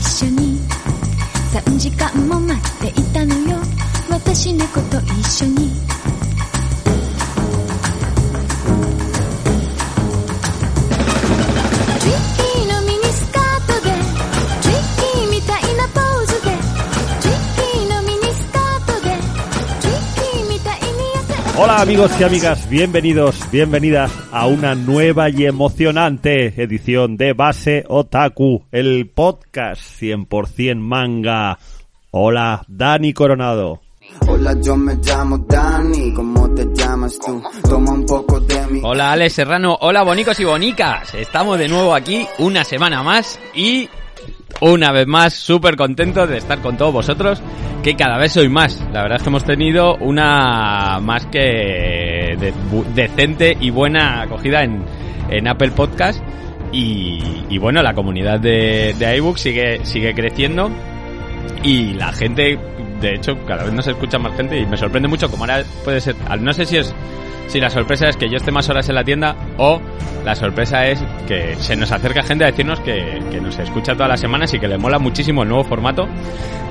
[0.00, 0.58] 一緒に
[1.52, 3.58] 3時間も待っていたのよ
[4.08, 5.70] 私猫と一緒に
[12.00, 13.90] Tricky のミニスカートで
[14.62, 16.50] Tricky みたいなポーズで
[17.20, 19.10] Tricky のミニスカートで
[19.80, 27.33] Tricky みたいに痩せ Hola amigos y amigas, bienvenidos, bienvenidas a una nueva y emocionante edición de
[27.33, 31.59] Base Otaku, el podcast 100% manga.
[32.11, 33.81] Hola, Dani Coronado.
[34.27, 37.43] Hola, yo me llamo Dani, ¿cómo te llamas tú?
[37.67, 38.79] Toma un poco de mi...
[38.83, 41.13] Hola Alex Serrano, hola bonicos y bonicas.
[41.13, 43.89] Estamos de nuevo aquí una semana más y
[44.61, 47.41] una vez más súper contentos de estar con todos vosotros,
[47.83, 48.79] que cada vez soy más.
[48.93, 52.37] La verdad es que hemos tenido una más que
[52.95, 54.83] decente y buena acogida en,
[55.29, 56.21] en Apple Podcast
[56.71, 57.19] y,
[57.49, 60.69] y bueno, la comunidad de, de iBook sigue, sigue creciendo
[61.63, 62.57] y la gente,
[63.01, 65.99] de hecho, cada vez nos escucha más gente y me sorprende mucho como ahora puede
[65.99, 66.93] ser, no sé si es
[67.51, 69.81] si la sorpresa es que yo esté más horas en la tienda o
[70.23, 74.07] la sorpresa es que se nos acerca gente a decirnos que, que nos escucha todas
[74.07, 76.07] las semanas y que le mola muchísimo el nuevo formato.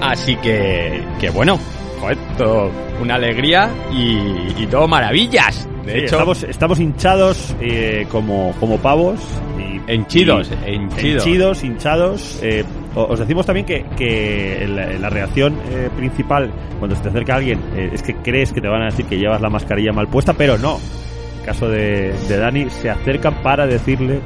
[0.01, 1.59] Así que, que bueno,
[2.01, 5.69] joder, todo una alegría y, y todo maravillas.
[5.85, 9.19] De Sí, hecho, estamos, estamos hinchados eh, como, como pavos.
[9.59, 11.25] Y, Henchidos, y- henchidos.
[11.27, 12.41] henchidos, hinchados.
[12.43, 12.65] Eh,
[12.95, 17.61] os decimos también que, que la, la reacción eh, principal cuando se te acerca alguien
[17.77, 20.33] eh, es que crees que te van a decir que llevas la mascarilla mal puesta,
[20.35, 20.77] pero no.
[21.35, 24.21] En el caso de, de Dani, se acercan para decirle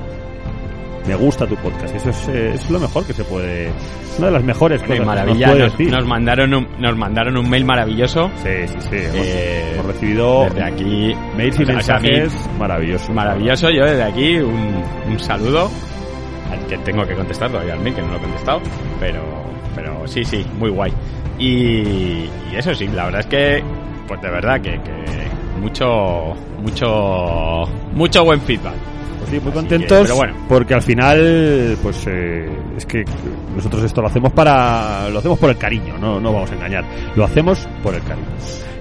[1.06, 1.94] me gusta tu podcast.
[1.94, 3.66] Eso es, eh, es lo mejor que se puede.
[3.68, 5.92] Es una de las mejores Bueno, cosas que maravilla, nos puede nos, decir.
[5.92, 8.30] nos mandaron un, nos mandaron un mail maravilloso.
[8.42, 8.96] Sí, sí, sí.
[8.96, 13.10] Hemos, Eh, hemos recibido Desde aquí, mails y mensajes maravillosos.
[13.10, 15.70] Maravilloso, yo desde aquí un, un saludo
[16.50, 18.60] al que tengo que contestar todavía al mail, que no lo he contestado,
[19.00, 19.20] pero,
[19.74, 20.92] pero sí, sí, muy guay.
[21.38, 21.48] Y,
[22.52, 23.62] y eso sí, la verdad es que,
[24.06, 28.74] pues de verdad que, que mucho, mucho, mucho buen feedback.
[29.24, 29.98] Pues sí, muy Así contentos.
[29.98, 30.34] que, pero bueno.
[30.48, 33.04] Porque al final, pues eh, es que
[33.56, 35.08] nosotros esto lo hacemos para.
[35.10, 36.84] Lo hacemos por el cariño, no, no vamos a engañar.
[37.16, 38.26] Lo hacemos por el cariño.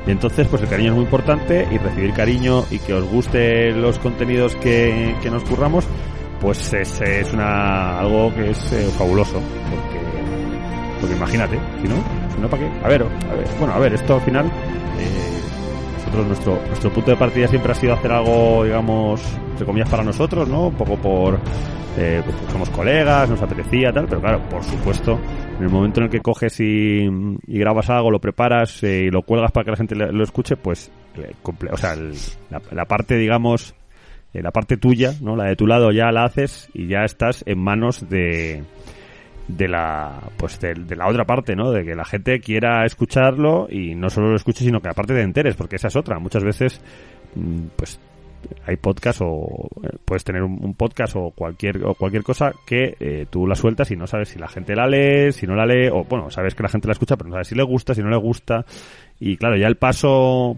[0.05, 3.71] Y entonces, pues el cariño es muy importante y recibir cariño y que os guste
[3.71, 5.85] los contenidos que, que nos curramos,
[6.41, 9.39] pues es, es una algo que es eh, fabuloso.
[9.69, 9.99] Porque,
[10.99, 11.95] porque imagínate, si no,
[12.35, 12.71] si no, ¿para qué?
[12.83, 14.45] A ver, a ver, bueno, a ver, esto al final.
[14.99, 15.32] eh,
[16.21, 20.47] nuestro nuestro punto de partida siempre ha sido hacer algo digamos entre comillas para nosotros
[20.47, 21.39] no un poco por
[21.97, 25.19] eh, pues somos colegas nos apetecía tal pero claro por supuesto
[25.57, 27.07] en el momento en el que coges y,
[27.47, 30.91] grabas algo lo preparas eh, y lo cuelgas para que la gente lo escuche pues
[31.71, 31.95] o sea
[32.71, 33.75] la parte digamos
[34.33, 37.43] eh, la parte tuya no la de tu lado ya la haces y ya estás
[37.45, 38.63] en manos de
[39.47, 43.67] de la pues de, de la otra parte no de que la gente quiera escucharlo
[43.69, 46.19] y no solo lo escuche sino que aparte te enteres porque esa es otra.
[46.19, 46.81] Muchas veces
[47.35, 47.99] mm, pues
[48.65, 53.25] hay podcast o eh, puedes tener un, podcast o cualquier o cualquier cosa que eh,
[53.29, 55.87] tú la sueltas y no sabes si la gente la lee si no la lee
[55.87, 58.01] o bueno sabes que la gente la escucha pero no sabes si le gusta si
[58.01, 58.65] no le gusta.
[59.19, 60.57] Y claro ya el paso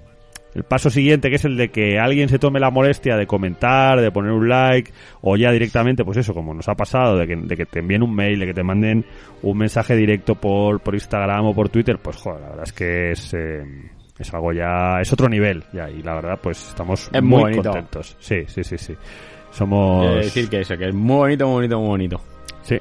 [0.56, 4.00] el paso siguiente, que es el de que alguien se tome la molestia de comentar,
[4.00, 7.36] de poner un like, o ya directamente, pues eso, como nos ha pasado, de que,
[7.36, 9.06] de que te envíen un mail, de que te manden
[9.42, 13.12] un mensaje directo por, por Instagram o por Twitter, pues joder, la verdad es que
[13.12, 13.64] es, eh,
[14.18, 17.64] es algo ya, es otro nivel, ya, y la verdad, pues estamos Es muy bonito.
[17.64, 18.16] contentos.
[18.20, 18.94] Sí, sí, sí, sí.
[19.52, 20.06] Somos...
[20.06, 22.22] Quiero decir que eso, que es muy bonito, muy bonito, muy bonito.
[22.62, 22.78] Sí.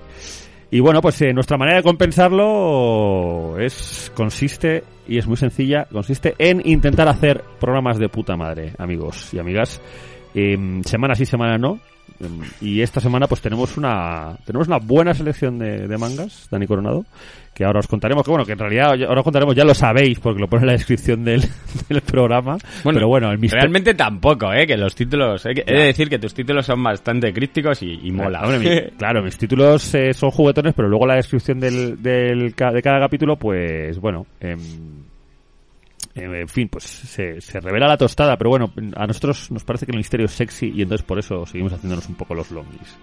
[0.74, 6.34] Y bueno, pues eh, nuestra manera de compensarlo es consiste y es muy sencilla, consiste
[6.36, 9.80] en intentar hacer programas de puta madre, amigos y amigas.
[10.34, 11.78] Em, semana sí, semana no.
[12.18, 16.66] Em, y esta semana pues tenemos una tenemos una buena selección de, de mangas, Dani
[16.66, 17.04] Coronado,
[17.54, 20.18] que ahora os contaremos, que bueno, que en realidad ahora os contaremos, ya lo sabéis
[20.18, 21.40] porque lo pone en la descripción del,
[21.88, 22.58] del programa.
[22.82, 23.62] pero bueno, el misterio...
[23.62, 24.66] Realmente tampoco, ¿eh?
[24.66, 25.46] Que los títulos...
[25.46, 28.42] He, he de decir que tus títulos son bastante crípticos y, y mola.
[28.42, 32.82] Hombre, mi- claro, mis títulos eh, son juguetones, pero luego la descripción del, del de
[32.82, 34.58] cada capítulo, pues bueno, em,
[36.16, 39.92] en fin, pues se, se revela la tostada, pero bueno, a nosotros nos parece que
[39.92, 42.96] el misterio es sexy y entonces por eso seguimos haciéndonos un poco los longis,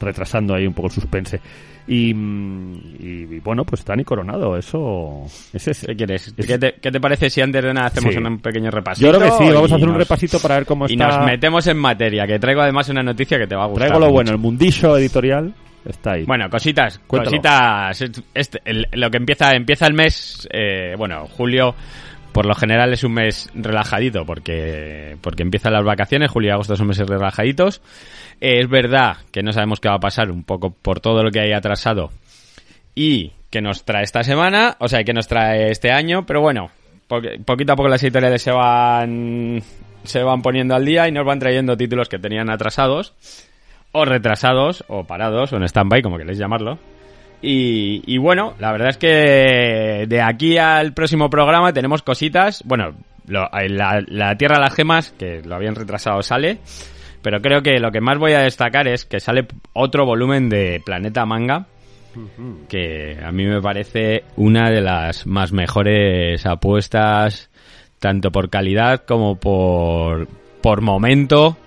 [0.00, 1.40] retrasando ahí un poco el suspense.
[1.88, 5.22] Y, mm, y, bueno, pues Dani Coronado, eso...
[5.52, 6.26] Ese es, ¿Qué quieres?
[6.36, 8.18] es- ¿Qué te, qué te parece si antes de nada hacemos Sí.
[8.20, 9.06] un pequeño repasito?
[9.12, 11.06] yo creo que sí, vamos y a hacer un repasito para ver cómo Y está...
[11.06, 13.88] nos metemos en materia, que traigo además una noticia que te va a gustar.
[13.88, 14.14] Traigo lo mucho.
[14.14, 15.54] bueno, el mundillo editorial
[15.84, 16.24] está ahí.
[16.24, 17.30] Bueno, cositas, Cuéntalo.
[17.30, 18.02] cositas.
[18.34, 21.72] Este, el- lo que empieza, empieza el mes, eh, bueno, julio,
[22.36, 26.76] por lo general es un mes relajadito porque, porque empiezan las vacaciones, julio y agosto
[26.76, 27.80] son meses relajaditos.
[28.42, 31.40] Es verdad que no sabemos qué va a pasar un poco por todo lo que
[31.40, 32.10] hay atrasado
[32.94, 36.68] y que nos trae esta semana, o sea, que nos trae este año, pero bueno,
[37.08, 39.62] po- poquito a poco las editoriales se van
[40.04, 43.14] se van poniendo al día y nos van trayendo títulos que tenían atrasados
[43.92, 46.78] o retrasados o parados o en stand-by, como queréis llamarlo.
[47.42, 52.62] Y, y bueno, la verdad es que de aquí al próximo programa tenemos cositas.
[52.64, 52.94] Bueno,
[53.28, 56.58] lo- la, la Tierra de las Gemas, que lo habían retrasado, sale.
[57.22, 60.80] Pero creo que lo que más voy a destacar es que sale otro volumen de
[60.84, 61.66] Planeta Manga.
[62.68, 67.50] Que a mí me parece una de las más mejores apuestas,
[67.98, 70.26] tanto por calidad como por,
[70.62, 71.58] por momento.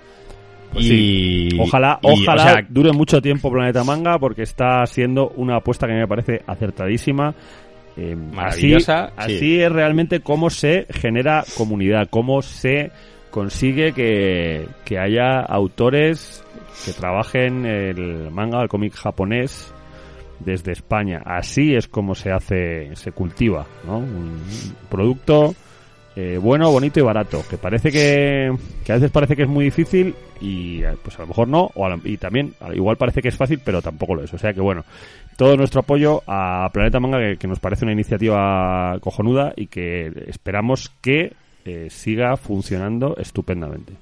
[0.73, 1.57] Pues y, sí.
[1.59, 5.87] Ojalá, y, ojalá o sea, dure mucho tiempo Planeta Manga porque está siendo una apuesta
[5.87, 7.33] que me parece acertadísima.
[7.97, 9.35] Eh, Maravillosa, Así, sí.
[9.35, 12.91] así es realmente cómo se genera comunidad, cómo se
[13.29, 16.43] consigue que, que haya autores
[16.85, 19.73] que trabajen el manga, el cómic japonés
[20.39, 21.21] desde España.
[21.25, 23.97] Así es como se hace, se cultiva, ¿no?
[23.97, 24.41] Un
[24.89, 25.53] producto
[26.21, 27.45] eh, bueno, bonito y barato.
[27.49, 28.51] Que parece que,
[28.83, 31.71] que a veces parece que es muy difícil y eh, pues a lo mejor no.
[31.75, 34.33] O y también igual parece que es fácil, pero tampoco lo es.
[34.33, 34.83] O sea que bueno,
[35.37, 40.11] todo nuestro apoyo a Planeta Manga, que, que nos parece una iniciativa cojonuda y que
[40.27, 41.31] esperamos que
[41.63, 43.93] eh, siga funcionando estupendamente.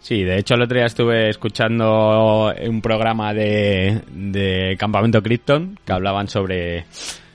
[0.00, 5.92] Sí, de hecho el otro día estuve escuchando un programa de, de Campamento Krypton que
[5.92, 6.86] hablaban sobre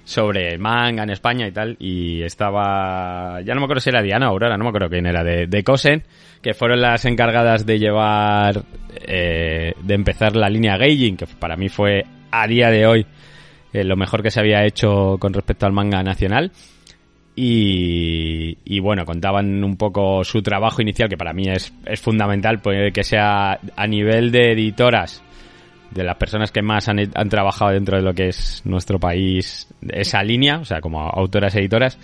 [0.06, 4.30] sobre manga en España y tal y estaba ya no me acuerdo si era Diana
[4.30, 6.04] o Aurora, no me acuerdo quién era de, de Kosen
[6.42, 8.63] que fueron las encargadas de llevar
[8.96, 13.06] eh, de empezar la línea Gaijin que para mí fue a día de hoy
[13.75, 16.54] eh, lo mejor que se había hecho con respecto al manga nacional.
[17.36, 22.62] Y, y bueno, contaban un poco su trabajo inicial, que para mí es, es fundamental,
[22.62, 25.22] puede que sea a nivel de editoras,
[25.91, 30.23] de las personas que más han, trabajado dentro de lo que es nuestro país, esa
[30.23, 31.97] línea, o sea, como autoras editoras,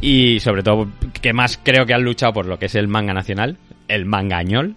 [0.00, 0.88] y sobre todo
[1.20, 3.58] que más creo que han luchado por lo que es el manga nacional,
[3.88, 4.76] el mangañol.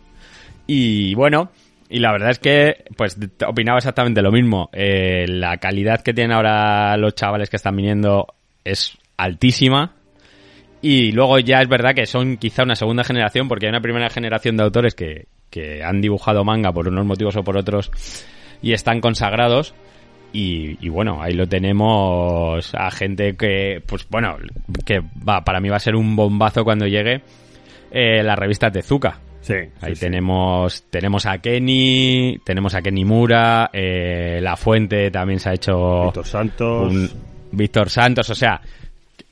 [0.65, 1.51] Y bueno,
[1.89, 3.18] y la verdad es que, pues,
[3.48, 4.69] opinaba exactamente lo mismo.
[4.74, 8.27] Eh, la calidad que tienen ahora los chavales que están viniendo
[8.65, 9.94] es altísima.
[10.81, 14.09] Y luego ya es verdad que son quizá una segunda generación, porque hay una primera
[14.09, 17.89] generación de autores que, que han dibujado manga por unos motivos o por otros
[18.62, 19.74] y están consagrados.
[20.33, 24.38] Y, y bueno, ahí lo tenemos a gente que, pues bueno,
[24.86, 27.21] que va, para mí va a ser un bombazo cuando llegue
[27.92, 29.19] eh, la revista Tezuka.
[29.42, 30.01] Sí, Ahí sí, sí.
[30.01, 36.04] tenemos tenemos a Kenny, tenemos a Kenny Mura, eh, La Fuente también se ha hecho
[36.06, 36.92] Víctor Santos.
[36.92, 37.09] un
[37.54, 38.59] Víctor Santos, o sea,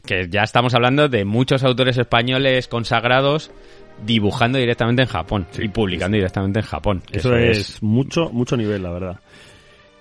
[0.06, 3.51] que ya estamos hablando de muchos autores españoles consagrados
[4.04, 7.02] dibujando directamente en Japón y publicando directamente en Japón.
[7.06, 9.20] que Eso es mucho, mucho nivel, la verdad.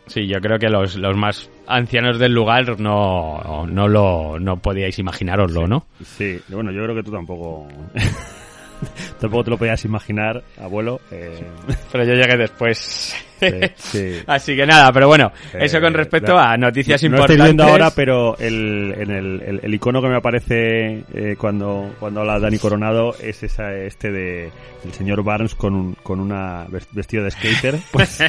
[0.07, 4.99] Sí, yo creo que los, los más ancianos del lugar no, no lo no podíais
[4.99, 5.87] imaginaroslo, ¿no?
[6.05, 7.67] Sí, bueno, yo creo que tú tampoco.
[9.21, 11.01] tampoco te lo podías imaginar, abuelo.
[11.11, 11.43] Eh,
[11.93, 13.15] Pero yo llegué después.
[13.41, 14.23] sí, sí.
[14.27, 17.35] Así que nada, pero bueno, eso con Eh, respecto la- a noticias no importantes.
[17.37, 21.95] estoy viendo ahora, pero el, en el, el, el icono que me aparece eh, cuando,
[22.01, 24.51] cuando habla Dani Coronado es esa, este de
[24.85, 27.77] el señor Barnes con, un, con una ves- vestido de skater.
[27.93, 28.21] Pues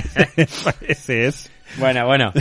[0.87, 1.51] ese es.
[1.77, 2.31] Bueno, bueno.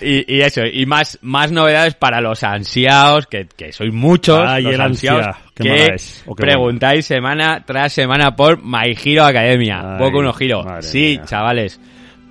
[0.00, 4.62] Y, y eso, y más, más novedades para los ansiados, que, que sois muchos, Ay,
[4.64, 9.80] los ansiados, ansia, que es, preguntáis semana tras semana por My Hero Academia.
[9.82, 10.62] Ay, Boku no Hero.
[10.64, 11.24] madre Sí, mía.
[11.24, 11.80] chavales.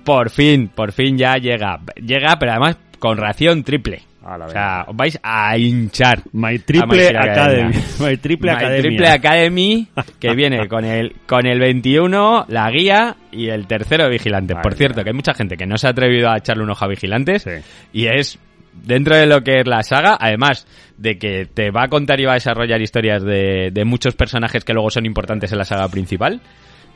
[0.04, 1.80] Por fin, por fin ya llega.
[1.96, 4.02] Llega, pero además con ración triple.
[4.26, 6.20] A la O sea, os vais a hinchar.
[6.32, 7.74] My Triple Academy.
[8.00, 8.82] My Triple My Academia.
[8.82, 14.10] Triple Academy, que viene con el, con el 21, la guía y el tercero de
[14.10, 14.56] Vigilantes.
[14.60, 16.84] Por cierto, que hay mucha gente que no se ha atrevido a echarle un ojo
[16.84, 17.42] a Vigilantes.
[17.42, 17.50] Sí.
[17.92, 18.40] Y es
[18.72, 20.66] dentro de lo que es la saga, además
[20.96, 24.64] de que te va a contar y va a desarrollar historias de, de muchos personajes
[24.64, 26.40] que luego son importantes en la saga principal.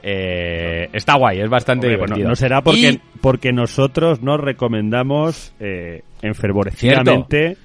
[0.02, 5.52] Eh, está guay, es bastante Hombre, pues no- será porque, Y- porque nosotros nos recomendamos
[5.60, 7.56] eh, enfervorecidamente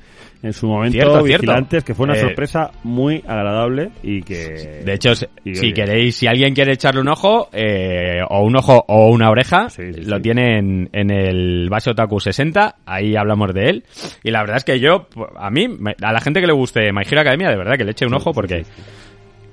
[0.44, 1.42] en su momento Cierto, cierto.
[1.42, 4.82] Vigilantes, que fue una Eh, sorpresa muy agradable y que...
[4.86, 8.44] De hecho, si y, si oye, queréis, si alguien quiere echarle un ojo, eh, o
[8.44, 10.22] un ojo o una oreja, Sí, sí, lo sí.
[10.22, 13.84] tiene en, en el Base Otaku 60, ahí hablamos de él.
[14.24, 16.92] Y la verdad es que yo, a mí, me- a la gente que le guste
[16.94, 18.66] My Hero Academia, de verdad que le eche un ojo porque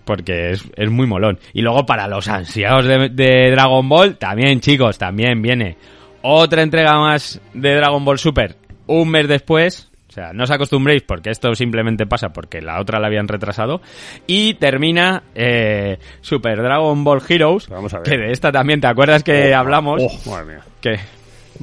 [0.05, 1.39] porque es, es muy molón.
[1.53, 5.77] Y luego para los ansiados de, de Dragon Ball, también chicos, también viene
[6.23, 8.57] otra entrega más de Dragon Ball Super
[8.87, 9.89] un mes después.
[10.09, 13.81] O sea, no os acostumbréis porque esto simplemente pasa porque la otra la habían retrasado.
[14.27, 17.69] Y termina eh, Super Dragon Ball Heroes.
[17.69, 18.09] Vamos a ver.
[18.11, 20.03] Que de esta también, ¿te acuerdas que Oh, hablamos?
[20.05, 20.65] oh, madre mía.
[20.83, 20.99] Que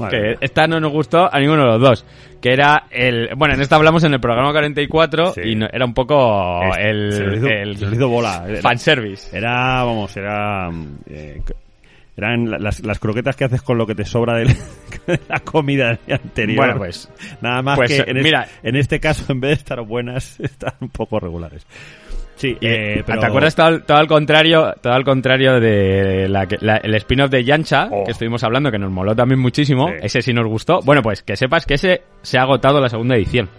[0.08, 2.06] Que esta no nos gustó a ninguno de los dos.
[2.42, 3.30] Que era el.
[3.36, 5.42] Bueno, en esta hablamos en el programa 44 Sí.
[5.44, 7.12] y no- era un poco el.
[7.12, 8.46] se hizo, el se hizo bola.
[8.48, 9.36] Era- fanservice.
[9.38, 10.70] Era, vamos, era.
[11.10, 11.42] eh,
[12.16, 14.54] eran la- las, las croquetas que haces con lo que te sobra de
[15.30, 16.58] la comida anterior.
[16.66, 17.10] Bueno, pues.
[17.42, 18.48] Nada más pues, que en, es- mira.
[18.64, 21.66] en este caso, en vez de estar buenas, están un poco regulares.
[22.40, 23.20] Sí, eh, pero.
[23.20, 27.30] ¿Te acuerdas todo, al- todo al contrario, todo al contrario de la, la- el spin-off
[27.30, 28.06] de Yancha, Oh.
[28.06, 29.90] que estuvimos hablando, que nos moló también muchísimo?
[29.90, 29.96] Sí.
[30.04, 30.80] Ese sí nos gustó.
[30.86, 33.50] Bueno, pues que sepas que ese se ha agotado la segunda edición.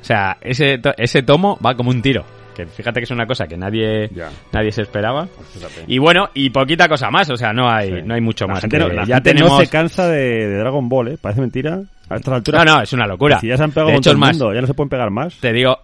[0.00, 2.24] O sea, ese, ese tomo va como un tiro.
[2.56, 4.30] Que fíjate que es una cosa que nadie, Ya.
[4.52, 5.26] nadie se esperaba.
[5.52, 5.84] Fíjate.
[5.86, 8.02] Y bueno, y poquita cosa más, o sea, no hay, Sí.
[8.06, 8.60] no hay mucho la más.
[8.62, 9.52] gente, no, la ya gente tenemos...
[9.52, 11.18] no se cansa de, de Dragon Ball, ¿eh?
[11.20, 11.78] Parece mentira.
[12.08, 12.64] A estas alturas.
[12.64, 13.38] No, no, es una locura.
[13.38, 15.10] Si ya se han pegado de hecho, el más, mundo, ya no se pueden pegar
[15.10, 15.36] más.
[15.40, 15.78] te digo,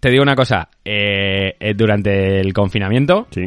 [0.00, 0.68] te digo una cosa.
[0.84, 3.42] eh, eh, durante el confinamiento, Sí,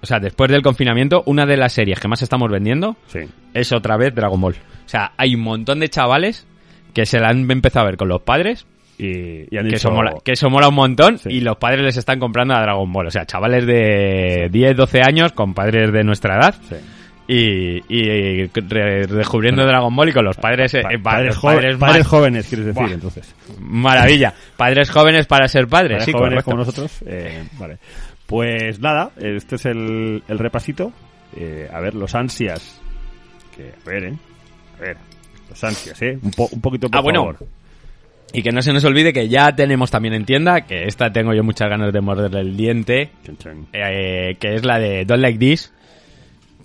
[0.00, 3.20] o sea, después del confinamiento, una de las series que más estamos vendiendo sí.
[3.54, 4.54] es otra vez Dragon Ball.
[4.54, 6.46] O sea, hay un montón de chavales
[6.94, 9.06] que se la han empezado a ver con los padres, Y,
[9.54, 11.28] y han que, dicho, eso mola, que eso mola un montón, Sí.
[11.30, 13.06] y los padres les están comprando a Dragon Ball.
[13.06, 16.54] O sea, chavales de 10, 12 años con padres de nuestra edad.
[16.68, 16.76] Sí.
[17.30, 21.98] Y, y descubriendo Dragon Ball y con los padres, eh, Pa- eh, padres, padres padres
[22.00, 22.92] más- jóvenes, quieres decir, Buah.
[22.94, 23.34] entonces.
[23.60, 24.32] Maravilla.
[24.56, 26.90] Padres jóvenes para ser padres, Padres sí, jóvenes como nosotros.
[27.06, 27.76] eh, vale.
[28.26, 30.92] Pues nada, este es el, el repasito.
[31.36, 32.80] Eh, a ver, los ansias.
[33.54, 34.14] Que, a ver, eh.
[34.78, 34.96] A ver,
[35.50, 36.18] los ansias, eh.
[36.22, 37.20] Un, po- un poquito, por Ah, bueno.
[37.20, 37.46] favor.
[38.32, 41.32] Y que no se nos olvide que ya tenemos también en tienda, que esta tengo
[41.34, 43.10] yo muchas ganas de morderle el diente,
[43.72, 45.72] eh, que es la de Don't Like This,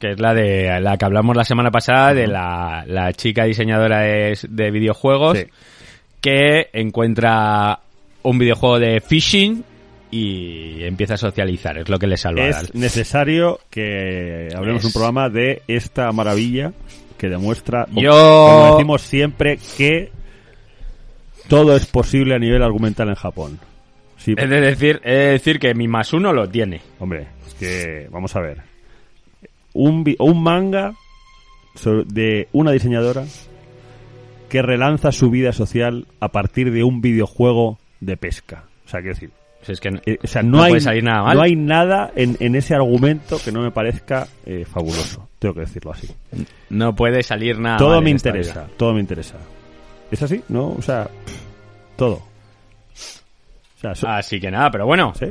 [0.03, 4.01] que es la de la que hablamos la semana pasada de la, la chica diseñadora
[4.01, 5.45] de, de videojuegos Sí.
[6.19, 7.79] que encuentra
[8.23, 9.63] un videojuego de phishing
[10.11, 12.49] y empieza a socializar, es lo que le salva a.
[12.49, 16.73] Es necesario que hablemos Es- un programa de esta maravilla
[17.17, 20.11] que demuestra, Yo- como decimos siempre, que
[21.47, 23.59] todo es posible a nivel argumental en Japón.
[24.17, 26.81] Sí, Es de decir, es de decir que mi más uno lo tiene.
[26.99, 28.72] Hombre, es que vamos a ver.
[29.73, 30.93] Un, un manga
[32.05, 33.25] de una diseñadora
[34.49, 38.65] que relanza su vida social a partir de un videojuego de pesca.
[38.85, 39.31] O sea, quiero decir,
[39.63, 41.37] Si es que eh, o sea, no, No hay salir nada mal.
[41.37, 45.27] no hay nada en, en ese argumento que no me parezca eh, fabuloso.
[45.39, 46.07] Tengo que decirlo así.
[46.69, 49.37] no puede salir nada todo mal me interesa, todo me interesa.
[50.11, 50.43] ¿Es así?
[50.49, 50.67] ¿No?
[50.69, 51.09] O sea,
[51.95, 52.15] todo.
[52.15, 55.25] O sea, so- Así que nada, pero bueno, ¿sí?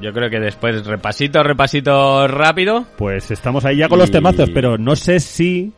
[0.00, 4.76] Yo creo que después repasito, repasito rápido Pues estamos ahí ya con los temazos, pero
[4.78, 5.72] no sé si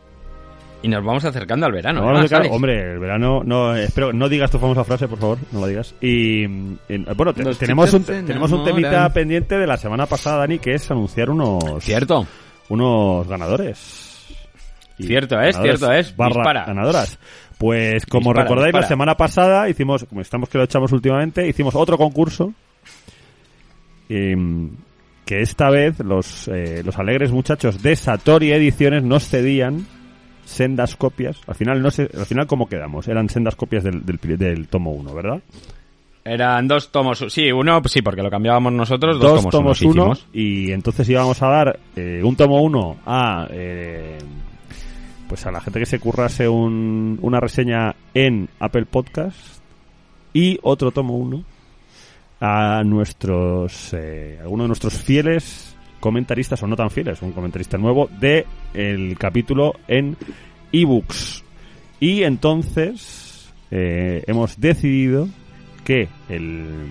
[0.82, 2.00] y nos vamos acercando al verano.
[2.00, 5.60] No, vamos hombre, el verano, no, espero, no digas tu famosa frase, por favor, no
[5.60, 5.94] la digas.
[6.00, 6.78] Y, en-
[7.16, 10.88] bueno, te- tenemos un, tenemos un temita pendiente de la semana pasada, Dani, que es
[10.90, 12.26] anunciar unos, Cierto.
[12.68, 14.36] unos ganadores.
[14.98, 16.16] Cierto es, ganadores cierto es.
[16.16, 16.64] Barra Dispara.
[16.66, 17.18] ganadoras.
[17.58, 21.74] Pues como Dispara, recordáis, la semana pasada hicimos, como estamos que lo echamos últimamente, hicimos
[21.74, 22.52] otro concurso.
[24.08, 29.86] Que esta vez los, eh, los alegres muchachos de Satori Ediciones nos cedían
[30.44, 31.40] sendas copias.
[31.48, 33.08] Al final, no sé, al final cómo quedamos.
[33.08, 35.42] Eran sendas copias del, del, tomo 1, ¿verdad?
[36.24, 37.24] Eran dos tomos.
[37.28, 39.18] Sí, uno, sí, porque lo cambiábamos nosotros.
[39.18, 40.28] Dos, Dos tomos, tomos uno 1 hicimos.
[40.32, 44.18] y entonces íbamos a dar eh, un tomo 1 a eh,
[45.28, 49.36] pues a la gente que se currase un- una reseña en Apple Podcast
[50.32, 51.42] y otro tomo 1
[52.40, 58.08] a nuestros eh, algunos de nuestros fieles comentaristas o no tan fieles, un comentarista nuevo
[58.20, 60.16] de el capítulo en
[60.72, 61.42] ebooks.
[62.00, 65.28] Y entonces eh, hemos decidido
[65.84, 66.90] que el,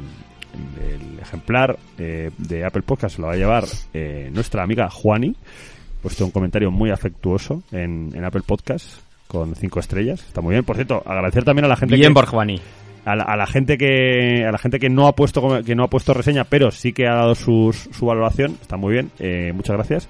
[0.81, 5.35] el ejemplar eh, de Apple Podcast se lo va a llevar eh, nuestra amiga Juani,
[6.01, 10.21] puesto un comentario muy afectuoso en, en Apple Podcast con cinco estrellas.
[10.25, 10.63] Está muy bien.
[10.63, 12.59] Por cierto, agradecer también a la gente Bien que, por Juani.
[13.05, 15.83] A la, a la gente que a la gente que no ha puesto que no
[15.83, 19.51] ha puesto reseña pero sí que ha dado sus, su valoración está muy bien eh,
[19.53, 20.09] muchas gracias.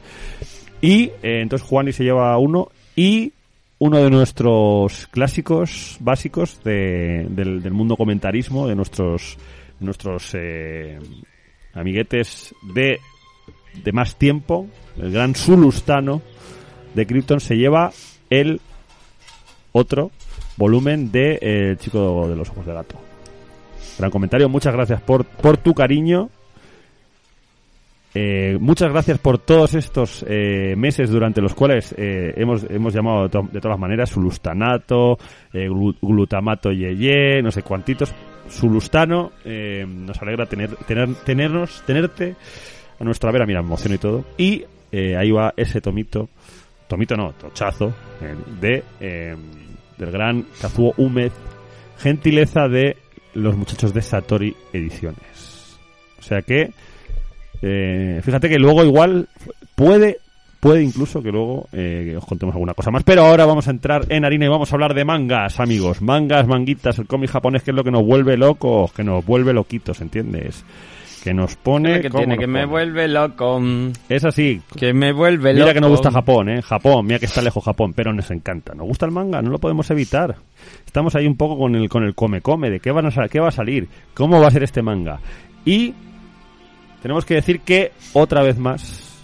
[0.81, 3.33] Y eh, entonces Juani se lleva uno y
[3.79, 9.37] uno de nuestros clásicos básicos de- del, del mundo comentarismo de nuestros
[9.81, 10.97] nuestros eh,
[11.73, 12.99] amiguetes de
[13.83, 16.21] de más tiempo el gran Sulustano
[16.93, 17.91] de Krypton se lleva
[18.29, 18.61] el
[19.73, 20.11] otro
[20.57, 22.95] volumen de eh, El chico de los ojos de gato.
[23.97, 26.29] Gran comentario, muchas gracias por, por tu cariño.
[28.17, 33.23] Eh, muchas gracias por todos estos eh, meses durante los cuales eh, hemos, hemos llamado
[33.23, 35.17] de, to- de todas maneras sulustanato,
[35.51, 38.13] eh, glu- glutamato yeye, no sé cuantitos.
[38.47, 42.35] Sulustano, eh, nos alegra tener, tener, tenernos, tenerte
[42.99, 44.23] a nuestra vera, mira, me emociono y todo.
[44.37, 46.29] Y eh, ahí va ese tomito,
[46.87, 49.35] tomito no, tochazo, eh, de eh,
[49.97, 51.31] del gran Kazuo Umed,
[51.97, 52.97] gentileza de
[53.33, 55.77] los muchachos de Satori Ediciones.
[56.19, 56.71] O sea que,
[57.61, 59.27] eh, fíjate que luego igual
[59.75, 60.17] puede,
[60.59, 63.03] puede incluso que luego eh, os contemos alguna cosa más.
[63.03, 66.01] Pero ahora vamos a entrar en harina y vamos a hablar de mangas, amigos.
[66.01, 69.53] Mangas, manguitas, el cómic japonés que es lo que nos vuelve locos, que nos vuelve
[69.53, 70.65] loquitos, ¿entiendes?
[71.25, 72.01] Que nos pone...
[72.01, 73.59] que tiene nos que me vuelve loco.
[74.09, 75.63] Es así, Que me vuelve loco.
[75.63, 76.61] Mira que nos gusta Japón, ¿eh?
[76.61, 78.75] Japón, mira que está lejos Japón, pero nos encanta.
[78.75, 80.35] Nos gusta el manga, no lo podemos evitar.
[80.85, 83.39] Estamos ahí un poco con el con el come come de qué van a qué
[83.39, 85.19] va a salir, cómo va a ser este manga.
[85.65, 85.95] Y
[87.01, 89.17] tenemos que decir que otra vez más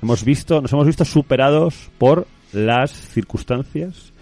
[0.00, 2.26] hemos visto, nos hemos visto superados por
[2.56, 4.12] las circunstancias.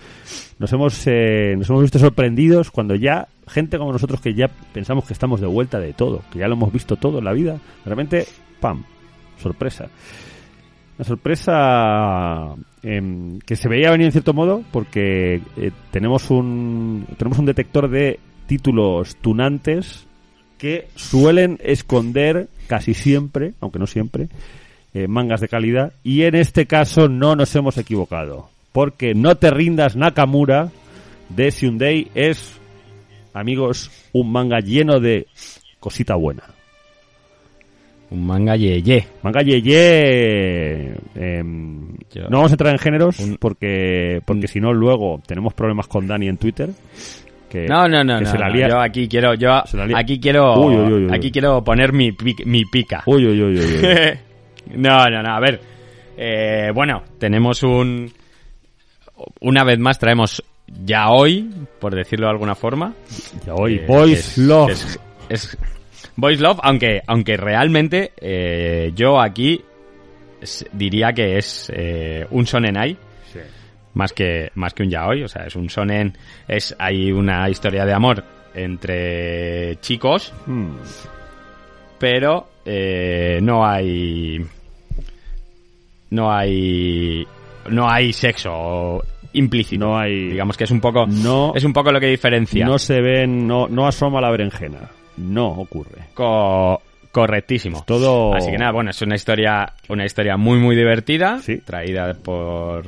[0.59, 5.05] Nos hemos eh, nos hemos visto sorprendidos cuando ya gente como nosotros que ya pensamos
[5.05, 7.61] que estamos de vuelta de todo, que ya lo hemos visto todo en la vida,
[7.85, 8.27] de repente
[8.61, 8.85] pam,
[9.43, 9.89] sorpresa.
[10.97, 17.39] Una sorpresa em, que se veía venir en cierto modo porque eh, tenemos un tenemos
[17.39, 20.07] un detector de títulos tunantes
[20.59, 24.29] que suelen esconder casi siempre, aunque no siempre,
[24.95, 29.51] eh, mangas de calidad y en este caso no nos hemos equivocado porque No te
[29.51, 30.71] rindas Nakamura
[31.29, 32.59] de Hyundai es
[33.33, 35.27] amigos un manga lleno de
[35.81, 36.43] cosita buena.
[38.11, 39.07] Un manga yeye.
[39.23, 40.95] Manga Yeye.
[41.17, 45.55] em, Yo- no vamos a entrar en géneros Un- porque porque si no luego tenemos
[45.55, 46.71] problemas con Dani en Twitter.
[47.49, 48.31] Que, No, no, no, que no.
[48.31, 49.53] se la no, Yo aquí quiero, yo
[49.97, 51.15] aquí quiero, Uy, uy, uy, uy.
[51.15, 52.11] aquí quiero poner mi,
[52.47, 53.03] mi pica.
[53.07, 53.65] Uy, uy, uy, uy.
[54.67, 55.31] no, no, no.
[55.35, 55.61] A ver,
[56.17, 58.13] Eh, bueno, tenemos un,
[59.41, 60.43] una vez más traemos
[60.85, 62.95] ya hoy, por decirlo de alguna forma.
[63.45, 64.71] Ya hoy, Eh, Boys es- Love.
[64.71, 65.59] Es, es
[66.15, 69.61] Boys Love, aunque, aunque realmente eh, yo aquí
[70.73, 72.97] diría que es eh, un Sonenai
[73.33, 73.41] Sí.
[73.95, 77.85] más que más que un yaoi, o sea, es un sonen, es hay una historia
[77.85, 78.23] de amor
[78.55, 80.77] entre chicos, Hmm.
[81.99, 84.39] pero eh, no hay
[86.11, 87.27] no hay
[87.71, 89.85] no hay sexo implícito.
[89.85, 92.65] No hay- digamos que es un poco No- es un poco lo que diferencia.
[92.65, 94.91] No se ven, no, no asoma la berenjena.
[95.17, 96.03] No ocurre.
[96.15, 97.85] Co- correctísimo.
[97.87, 98.35] Todo.
[98.35, 101.59] Así que nada, bueno, es una historia, una historia muy muy divertida, Sí.
[101.65, 102.87] traída por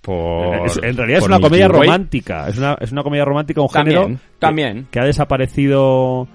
[0.00, 1.80] por Es- en realidad es por una comedia Way.
[1.80, 2.48] romántica.
[2.48, 4.86] Es una, es una comedia romántica, un También, género que- también.
[4.90, 6.26] Que, ha desaparecido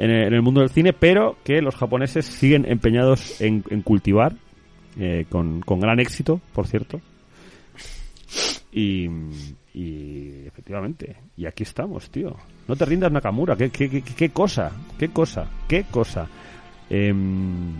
[0.00, 3.82] en el, en el mundo del cine, pero que los japoneses siguen empeñados en, en
[3.82, 4.34] cultivar,
[4.98, 7.00] eh, con, con gran éxito, por cierto.
[8.72, 9.08] Y,
[9.74, 12.36] y efectivamente, y aquí estamos, tío.
[12.68, 13.56] No te rindas, Nakamura.
[13.56, 14.70] ¿Qué, qué, qué, qué cosa?
[14.98, 15.48] ¿Qué cosa?
[15.68, 16.28] ¿Qué cosa?
[16.88, 17.72] Em,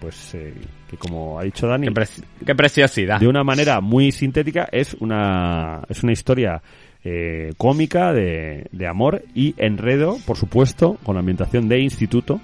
[0.00, 0.52] pues eh,
[0.90, 3.20] que como ha dicho Dani, Qué, preci- qué preciosidad.
[3.20, 6.60] de una manera muy sintética es una es una historia
[7.04, 12.40] eh, cómica de, de amor y enredo por supuesto con ambientación de instituto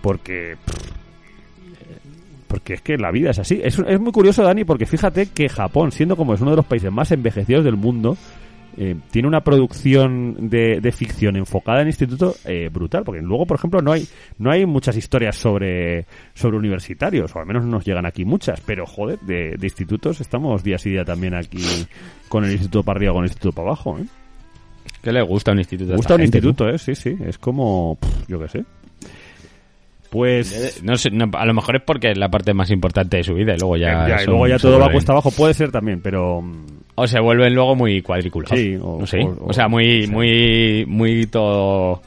[0.00, 0.56] porque
[2.46, 3.60] porque es que la vida es así.
[3.64, 6.66] Es, es muy curioso Dani porque fíjate que Japón siendo como es uno de los
[6.66, 8.16] países más envejecidos del mundo
[8.76, 13.58] eh, tiene una producción de, de ficción enfocada en instituto eh, brutal, porque luego, por
[13.58, 14.06] ejemplo, no hay
[14.38, 18.60] no hay muchas historias sobre sobre universitarios, o al menos no nos llegan aquí muchas,
[18.60, 21.64] pero joder, de, de institutos estamos día sí día también aquí
[22.28, 23.98] con el instituto para arriba, con el instituto para abajo.
[23.98, 24.04] ¿eh?
[25.02, 25.92] ¿Qué le gusta a un instituto?
[25.92, 26.78] A gusta esta un gente, instituto, ¿eh?
[26.78, 28.64] Sí, sí, es como, pff, yo qué sé.
[30.10, 30.80] Pues...
[30.84, 33.34] No sé, no, a lo mejor es porque es la parte más importante de su
[33.34, 34.08] vida y luego ya...
[34.08, 36.40] ya, y luego ya todo va cuesta abajo, puede ser también, pero...
[36.96, 38.58] O se vuelven luego muy cuadriculados.
[38.58, 39.20] Sí, o- no sé.
[39.22, 40.10] o- O, sea, muy, sí.
[40.12, 42.02] muy, muy todo...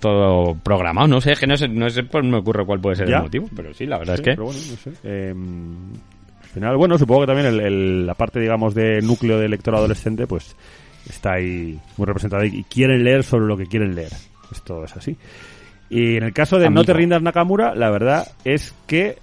[0.00, 2.78] Todo programado, no sé, es que no sé, no sé, pues no me ocurre cuál
[2.80, 3.16] puede ser Ya.
[3.16, 4.30] el motivo, pero sí, la verdad Sí, es que...
[4.30, 4.92] pero bueno, no sé.
[5.02, 5.34] Eh,
[6.40, 9.74] al final, bueno, supongo que también el- el- la parte, digamos, de núcleo de lector
[9.74, 10.54] adolescente, pues
[11.08, 14.12] está ahí muy representada y, y quieren leer sobre lo que quieren leer.
[14.52, 15.16] Esto es así.
[15.90, 16.82] Y en el caso de Amigo.
[16.82, 19.18] No te rindas Nakamura, la verdad es que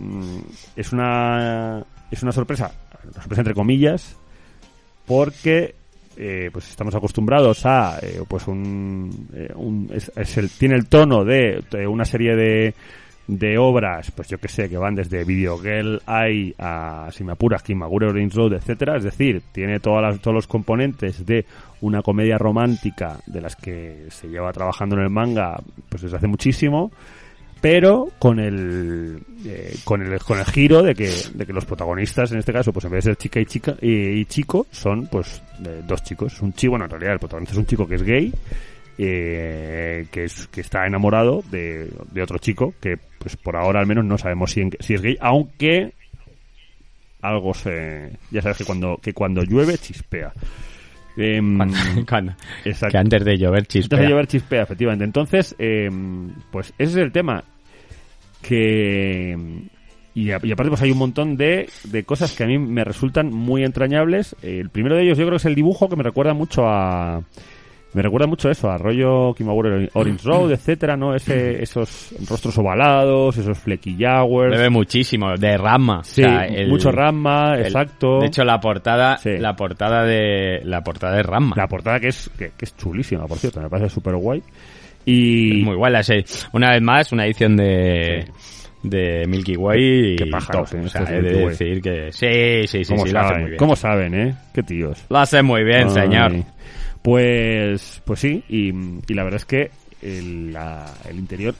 [0.00, 0.38] mm,
[0.76, 2.72] es una es una sorpresa,
[3.14, 4.16] sorpresa entre comillas,
[5.06, 5.74] porque
[6.16, 10.86] eh, pues estamos acostumbrados a eh, pues un, eh, un- es- es el- tiene el
[10.86, 12.74] tono de, una serie de
[13.26, 17.62] de obras, pues yo que sé, que van desde Video Girl a, si me apuras,
[17.62, 21.46] Kimagure Orange Road, etcétera, es decir, tiene todas las, todos los componentes de
[21.80, 26.26] una comedia romántica de las que se lleva trabajando en el manga pues desde hace
[26.26, 26.90] muchísimo,
[27.60, 32.32] pero con el eh, con el con el giro de que de que los protagonistas
[32.32, 35.06] en este caso pues en vez de ser chica y chica y, y chico son
[35.08, 37.94] pues eh, dos chicos un chico bueno en realidad el protagonista es un chico que
[37.96, 38.32] es gay
[38.98, 43.86] eh, que es que está enamorado de, de otro chico que pues por ahora al
[43.86, 45.92] menos no sabemos si, en- si es gay aunque
[47.22, 48.12] algo se...
[48.30, 50.32] Ya sabes que cuando, que cuando llueve chispea.
[51.16, 51.76] Cuando-
[52.08, 52.32] cuando-
[52.64, 52.92] exacto.
[52.92, 53.98] que antes de llover chispea.
[53.98, 55.04] Antes de llover chispea, efectivamente.
[55.04, 57.44] Entonces, em, pues ese es el tema.
[58.42, 59.36] Que...
[60.12, 62.82] Y, a- y aparte pues hay un montón de, de cosas que a mí me
[62.84, 64.34] resultan muy entrañables.
[64.42, 67.22] El primero de ellos yo creo que es el dibujo que me recuerda mucho a...
[67.92, 71.12] Me recuerda mucho eso, a rollo Kimagure Orange Road, etcétera, ¿no?
[71.14, 74.52] Ese, esos rostros ovalados, esos flequillowers.
[74.56, 76.02] Bebe muchísimo, de Rama.
[76.04, 78.20] Sí, O sea, el- mucho Ramma, el- exacto.
[78.20, 79.30] De hecho, la portada, Sí.
[79.38, 81.54] la portada de, la portada de Rama.
[81.56, 84.40] la portada que es, que, que es chulísima, por cierto, me parece súper guay.
[85.04, 85.60] Y...
[85.60, 85.92] Es muy guay.
[85.92, 88.26] la se- Una vez más, una edición de,
[88.82, 90.16] de Milky Way.
[90.16, 90.84] Qué y pájaros, top.
[90.84, 93.40] O sea, he de Milky decir que sí, sí, sí, ¿Cómo, sí, lo saben?
[93.40, 93.58] muy bien.
[93.58, 94.34] ¿Cómo saben, eh?
[94.54, 95.04] Qué tíos.
[95.08, 95.90] Lo hace muy bien, Ay.
[95.90, 96.32] señor.
[97.02, 99.70] Pues, pues sí, y, y la verdad es que
[100.02, 101.54] el, la- el interior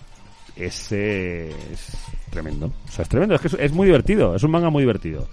[0.57, 1.97] es, eh, es
[2.31, 2.67] tremendo.
[2.67, 5.27] O sea, es tremendo, es que es, es muy divertido, es un manga muy divertido.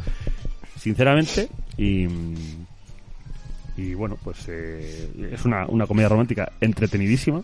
[0.77, 2.07] Sinceramente, y,
[3.75, 7.41] y bueno, pues eh, es una, una comedia romántica entretenidísima.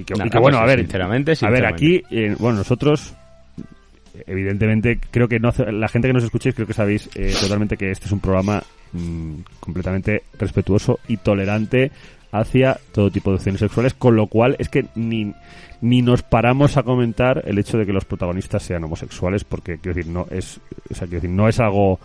[0.00, 3.14] Y que, y Nada, que, bueno, a ver, sinceramente, a ver, aquí, eh, bueno, nosotros
[4.26, 7.76] evidentemente creo que no hace- la gente que nos escuchéis creo que sabéis eh, totalmente
[7.76, 11.90] que este es un programa mm, completamente respetuoso y tolerante
[12.32, 15.32] hacia todo tipo de opciones sexuales con lo cual es que ni
[15.80, 19.94] ni nos paramos a comentar el hecho de que los protagonistas sean homosexuales porque quiero
[19.96, 22.00] decir no es o sea quiero decir no es algo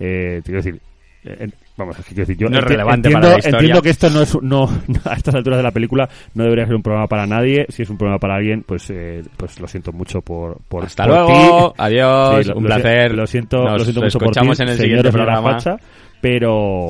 [0.00, 0.80] eh, quiero decir
[1.24, 3.58] eh, vamos es que quiero decir yo No es relevante entiendo, para la historia.
[3.58, 4.64] entiendo que esto no es no
[5.10, 7.88] a estas alturas de la película no debería ser un programa para nadie si es
[7.90, 11.70] un programa para alguien pues eh, pues lo siento mucho por por Hasta por luego,
[11.72, 11.74] ti.
[11.82, 13.14] adiós, Sí, lo- un lo si- placer.
[13.14, 15.52] Lo siento, Nos lo siento mucho por escuchamos ti, en el siguiente programa.
[15.52, 15.76] Facha,
[16.20, 16.88] pero,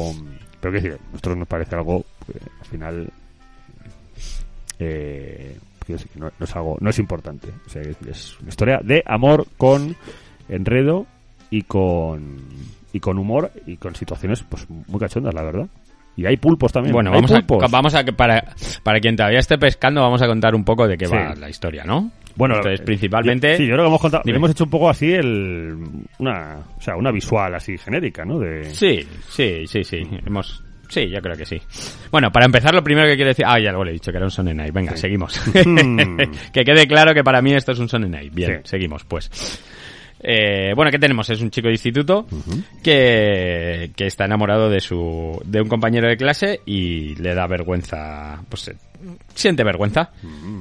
[0.60, 3.10] pero qué decir, a nosotros nos parece algo que al final,
[4.78, 7.48] eh, que no, no es algo, no es importante.
[7.66, 9.96] O sea, es una historia de amor con
[10.48, 11.06] enredo
[11.50, 12.36] y con
[12.92, 15.66] y con humor y con situaciones pues muy cachondas, la verdad.
[16.14, 16.92] Y hay pulpos también.
[16.92, 17.70] Bueno, vamos a, pulpos.
[17.70, 18.44] vamos a, para,
[18.82, 21.14] para quien todavía esté pescando, vamos a contar un poco de qué Sí.
[21.14, 22.10] va la historia, ¿no?
[22.36, 23.56] Bueno, Entonces, eh, principalmente...
[23.56, 24.36] Sí, yo creo que hemos contado, Dime.
[24.36, 25.74] hemos hecho un poco así el
[26.18, 28.38] una, o sea, una visual así genérica, ¿no?
[28.38, 30.02] De Sí, sí, sí, sí.
[30.26, 30.62] Hemos...
[30.88, 31.56] Sí, yo creo que sí.
[32.10, 33.46] Bueno, para empezar, lo primero que quiero decir...
[33.48, 34.70] Ah, ya luego le he dicho que era un Sonenai.
[34.70, 34.98] Venga, Sí.
[34.98, 35.40] seguimos.
[35.64, 36.16] Mm.
[36.52, 38.28] que quede claro que para mí esto es un Sonenai.
[38.28, 38.70] Bien, Sí.
[38.72, 39.30] seguimos, pues.
[40.22, 41.28] Eh, bueno, ¿qué tenemos?
[41.30, 42.26] Es un chico de instituto
[42.82, 48.40] que, que está enamorado de su de un compañero de clase y le da vergüenza,
[48.48, 48.76] pues eh,
[49.34, 50.10] siente vergüenza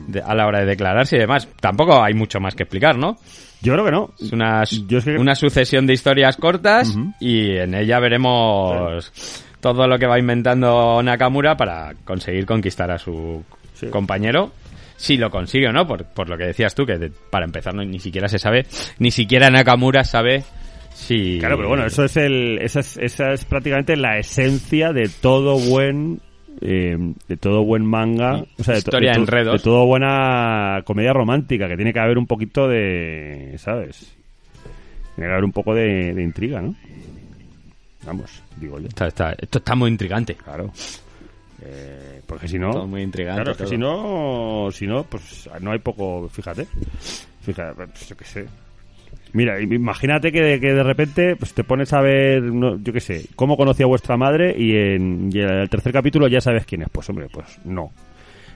[0.07, 1.47] de- a la hora de declararse y demás.
[1.59, 3.17] Tampoco hay mucho más que explicar, ¿no?
[3.61, 4.09] Yo creo que no.
[4.19, 9.11] Es una, Yo es que- una sucesión de historias cortas y en ella veremos
[9.59, 13.43] todo lo que va inventando Nakamura para conseguir conquistar a su
[13.75, 13.87] Sí.
[13.87, 14.51] compañero.
[15.01, 17.73] Si lo consigue o no, por, por lo que decías tú, que de- para empezar
[17.73, 18.67] no, ni siquiera se sabe,
[18.99, 20.43] ni siquiera Nakamura sabe
[20.93, 21.39] si...
[21.39, 25.57] Claro, pero bueno, eso es el, esa es, esa es prácticamente la esencia de todo
[25.57, 26.19] buen,
[26.61, 26.95] eh,
[27.27, 30.81] de todo buen manga, o sea, de, to- Historia de, de to- de todo buena
[30.85, 34.15] comedia romántica, que tiene que haber un poquito de, ¿sabes?
[35.15, 36.75] Tiene que haber un poco de, de intriga, ¿no?
[38.05, 38.87] Vamos, digo yo.
[38.87, 40.35] Está- está- esto está muy intrigante.
[40.35, 40.71] Claro.
[41.63, 43.43] Eh, porque si no, Todo muy intrigante.
[43.43, 46.65] Claro, es que si no, si no, pues no hay poco, fíjate.
[47.41, 48.45] Fíjate, pues, yo qué sé.
[49.33, 52.99] Mira, imagínate que de, que de repente pues te pones a ver, no, yo qué
[52.99, 56.65] sé, cómo conocí a vuestra madre y en, y en el tercer capítulo ya sabes
[56.65, 56.89] quién es.
[56.89, 57.91] Pues hombre, pues no.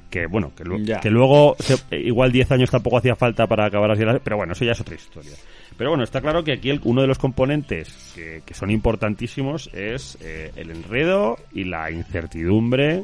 [0.09, 0.63] Que bueno, que,
[0.99, 4.65] que luego se- igual 10 años tampoco hacía falta para acabar así, pero bueno, eso
[4.65, 5.31] ya es otra historia.
[5.77, 9.69] Pero bueno, está claro que aquí el- uno de los componentes que, que son importantísimos
[9.73, 13.03] es eh, el enredo y la incertidumbre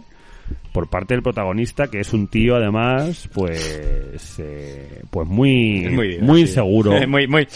[0.73, 6.37] por parte del protagonista, que es un tío además, pues, eh, pues muy, muy, divertido.
[6.37, 7.47] inseguro, muy, muy,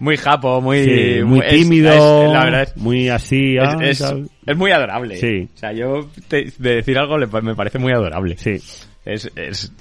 [0.00, 1.90] muy japo, muy, sí, muy tímido,
[2.26, 4.02] es- la verdad es, muy así, ah, es,
[4.56, 5.16] muy adorable.
[5.16, 5.48] Sí.
[5.54, 8.36] O sea, yo te- de decir algo le, me parece muy adorable.
[8.38, 8.56] sí,
[9.04, 9.72] Es, es,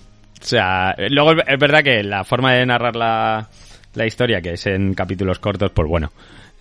[0.41, 3.50] o sea, luego es verdad que la forma de narrar la,
[3.97, 6.12] la historia, que es en capítulos cortos, pues bueno,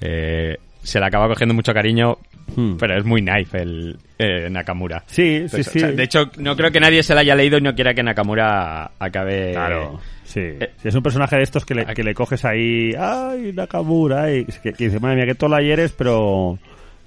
[0.00, 2.18] eh, se le acaba cogiendo mucho cariño,
[2.54, 2.76] Hmm.
[2.78, 5.02] pero es muy knife el eh, Nakamura.
[5.06, 5.78] sí, sí, Pues, sí.
[5.78, 7.92] o sea, de hecho, no creo que nadie se la haya leído y no quiera
[7.92, 9.50] que Nakamura acabe...
[9.50, 10.38] Claro, sí.
[10.40, 14.22] eh, Si es un personaje de estos que le, que le coges ahí, ay, Nakamura,
[14.24, 16.56] ay, que, que dice, madre mía, que tola eres, pero,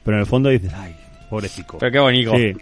[0.03, 0.93] pero en el fondo dices, ay,
[1.29, 1.77] pobrecito.
[1.79, 2.35] Pero qué bonito.
[2.35, 2.53] Sí.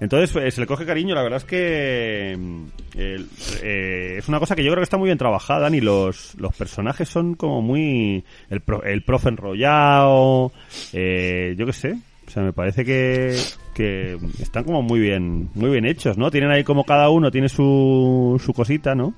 [0.00, 3.28] Entonces pues, se le coge cariño, la verdad es que el-
[3.62, 6.54] eh, es una cosa que yo creo que está muy bien trabajada y los, los
[6.54, 8.22] personajes son como muy...
[8.50, 10.52] El, pro- el profe enrollado,
[10.92, 11.96] eh, yo qué sé.
[12.26, 13.38] O sea, me parece que,
[13.74, 16.30] que están como muy bien, muy bien hechos, ¿no?
[16.30, 19.14] Tienen ahí como cada uno tiene su, su cosita, ¿no?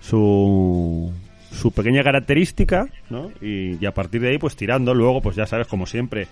[0.00, 1.12] Su,
[1.50, 3.30] su pequeña característica, ¿no?
[3.42, 6.28] Y, y a partir de ahí, pues tirando, luego, pues ya sabes, como siempre,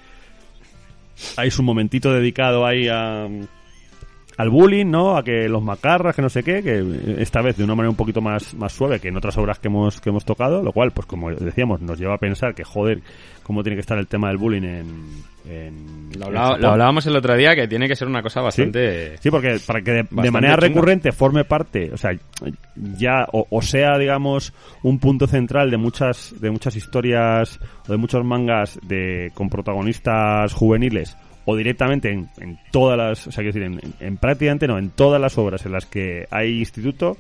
[1.37, 3.27] hay su momentito dedicado ahí a,
[4.37, 5.17] al bullying, ¿no?
[5.17, 6.83] A que los macarras, que no sé qué, que
[7.19, 9.69] esta vez de una manera un poquito más, más suave que en otras obras que
[9.69, 13.01] hemos, que hemos tocado, lo cual, pues como decíamos, nos lleva a pensar que, joder,
[13.43, 14.87] cómo tiene que estar el tema del bullying en...
[15.49, 19.19] en Lo, hablaba- hablábamos el otro día que tiene que ser una cosa bastante...
[19.19, 20.67] Sí, porque para que de, de manera chunga.
[20.69, 22.11] recurrente forme parte, o sea,
[22.97, 27.99] ya o, o sea, digamos, un punto central de muchas de muchas historias o de
[27.99, 33.59] muchos mangas de con protagonistas juveniles o directamente en, en todas las, o sea, quiero
[33.59, 37.17] decir, en, en- en prácticamente no, en todas las obras en las que hay instituto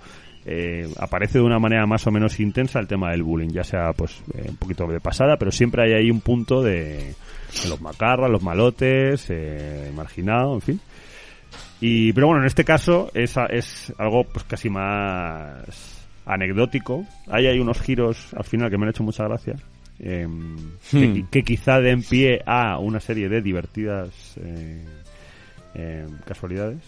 [0.46, 3.92] eh, aparece de una manera más o menos intensa el tema del bullying, ya sea
[3.94, 7.14] pues eh, un poquito de pasada, pero siempre hay ahí un punto de,
[7.68, 10.80] los macarras, los malotes, eh, marginado, en fin.
[11.80, 17.04] Y, pero bueno, en este caso es, es algo pues casi más anecdótico.
[17.28, 19.54] Ahí hay unos giros al final que me han hecho mucha gracia.
[20.00, 20.56] Em,
[20.90, 21.26] que, Hmm.
[21.30, 24.84] que quizá den pie a una serie de divertidas eh,
[25.74, 26.80] em, casualidades.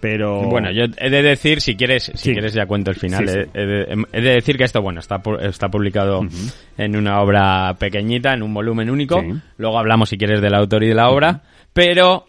[0.00, 3.28] Pero Bueno, yo he de decir, si quieres, si quieres ya cuento el final.
[3.28, 3.40] Sí, sí.
[3.54, 6.26] He, he de, he de decir que esto, bueno, está, pu- está publicado
[6.76, 9.22] en una obra pequeñita, en un volumen único.
[9.58, 11.42] Luego hablamos, si quieres, del autor y de la obra.
[11.72, 12.26] Pero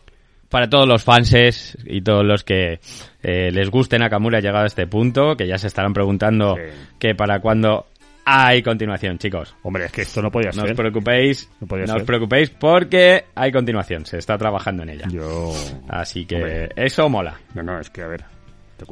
[0.50, 2.80] para todos los fanses y todos los que
[3.24, 6.56] eh, les guste Nakamura llegado a este punto, que ya se estarán preguntando
[7.00, 7.88] que para cuándo
[8.26, 9.56] hay continuación, chicos.
[9.64, 10.76] Hombre, es que esto no podía No os ser.
[10.76, 12.06] preocupéis, No podía no os ser.
[12.06, 15.08] preocupéis porque hay continuación, se está trabajando en ella.
[15.10, 15.54] Yo...
[15.90, 16.70] Así que Hombre.
[16.76, 17.40] eso mola.
[17.54, 18.24] No, no, es que a ver,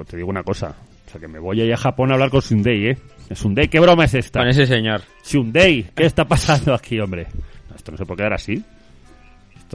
[0.07, 0.75] te, digo una cosa.
[1.07, 2.97] O sea, que me voy a ir a Japón a hablar con Sundei, ¿eh?
[3.33, 4.39] Sundei, ¿qué broma es esta?
[4.39, 5.01] Con ese señor.
[5.25, 7.27] Hyundai, ¿qué está pasando aquí, hombre?
[7.75, 8.63] Esto no se puede quedar así.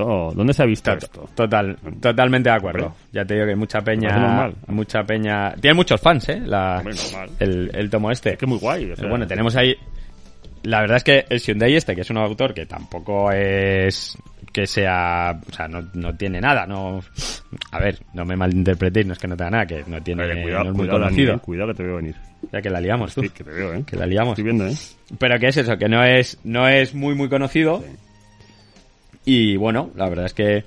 [0.03, 1.29] Esto, ¿dónde se ha visto Tot- esto?
[1.35, 2.87] Total, totalmente de acuerdo.
[2.89, 3.01] Hombre.
[3.13, 7.31] Ya te digo que mucha peña, mucha peña, tiene muchos fans, eh, la, Hombre, normal.
[7.41, 8.33] el, el tomo este.
[8.33, 8.91] Es que muy guay.
[8.93, 9.75] o sea, bueno, tenemos ahí,
[10.65, 14.19] la verdad es que el Hyundai este, que es un autor que tampoco es
[14.53, 17.01] que sea, o sea, no, no tiene nada, no,
[17.73, 20.43] a ver, no me malinterpretéis, no es que no tenga nada, que no tiene, Oye,
[20.43, 22.15] cuidado, no es muy cuidado, conocido, eh, cuidado que te veo venir.
[22.53, 23.83] ya que la liamos tú, Sí, que te veo, ¿eh?
[23.87, 24.33] que la liamos.
[24.33, 24.75] Estoy viendo, ¿eh?
[25.19, 27.83] Pero que es eso, que no es, no es muy muy conocido.
[29.27, 30.65] Y bueno, la verdad es que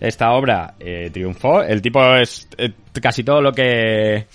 [0.00, 1.62] esta obra eh, triunfó.
[1.62, 4.26] El tipo es eh, casi todo lo que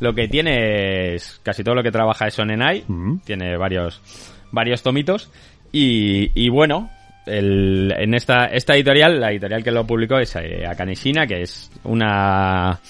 [0.00, 2.84] lo que tiene es casi todo lo que trabaja es Sonenai.
[2.88, 3.20] Ujú.
[3.24, 4.02] Tiene varios
[4.50, 5.30] varios tomitos
[5.70, 6.90] y, y bueno,
[7.24, 11.70] el, en esta esta editorial, la editorial que lo publicó es eh, Akaneshina, que es
[11.84, 12.80] una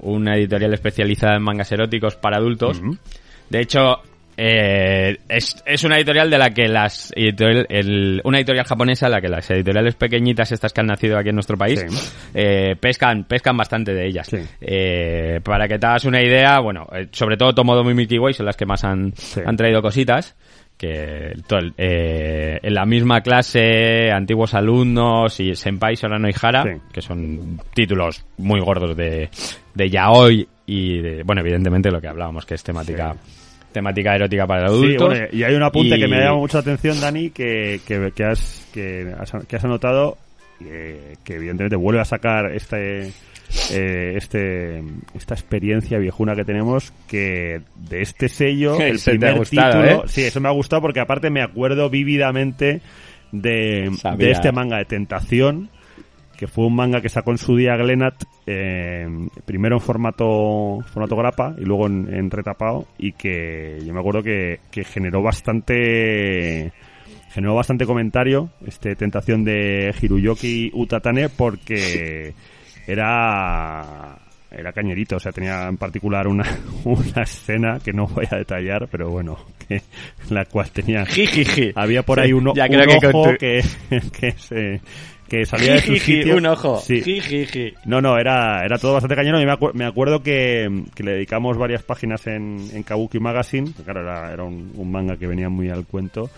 [0.00, 2.80] una editorial especializada en mangas eróticos para adultos.
[2.80, 2.98] Ujú.
[3.48, 4.02] De hecho,
[4.36, 9.20] eh, es, es una editorial de la que las editorial, el- una editorial japonesa, la
[9.20, 12.10] que las editoriales pequeñitas estas que han nacido aquí en nuestro país Sí.
[12.34, 14.26] eh, pescan pescan bastante de ellas.
[14.28, 14.38] Sí.
[14.60, 18.34] Eh, para que te hagas una idea, bueno, eh, sobre todo Tomodomo y Milky Way
[18.34, 19.40] son las que más han, Sí.
[19.44, 20.34] han traído cositas
[20.76, 26.80] que todo eh, en la misma clase antiguos alumnos y Senpai Sorano y Hara Sí.
[26.92, 29.30] que son títulos muy gordos de,
[29.72, 33.14] de yaoi y de, bueno evidentemente lo que hablábamos que es temática
[33.74, 36.38] temática erótica para Sí, adultos bueno, y hay un apunte Y- que me ha llamado
[36.38, 40.16] mucho la atención, Dani, que, que, que has, que, has, que has anotado,
[40.64, 43.08] eh, que evidentemente vuelve a sacar este,
[43.70, 44.82] eh, este,
[45.14, 50.08] esta experiencia viejuna que tenemos, que de este sello, el primer gustado, título, ¿eh?
[50.08, 52.80] sí, eso me ha gustado porque aparte me acuerdo vívidamente
[53.32, 55.68] de, de este manga de Tentación,
[56.36, 58.14] que fue un manga que sacó en su día Glenat,
[58.46, 59.06] eh,
[59.44, 64.22] primero en formato formato grapa y luego en, en retapado y que yo me acuerdo
[64.22, 66.72] que, que generó bastante
[67.32, 72.32] generó bastante comentario este tentación de Hiroyoki Utatane porque
[72.86, 74.18] era
[74.56, 76.44] era cañerito, o sea, tenía en particular una,
[76.84, 79.82] una escena que no voy a detallar, pero bueno, que
[80.30, 81.72] la cual tenía Jijiji.
[81.74, 82.70] había por ahí un, o- ya un
[83.00, 83.64] que ojo tu- que,
[84.20, 84.80] que, se,
[85.28, 86.36] que salía de su sitio.
[86.36, 87.00] un ojo Sí.
[87.86, 89.40] No, no, era, era todo bastante cañero.
[89.40, 93.70] Y me, acu- me acuerdo que, que le dedicamos varias páginas en, en Kabuki Magazine.
[93.84, 96.30] Claro, era, era un, un manga que venía muy al cuento.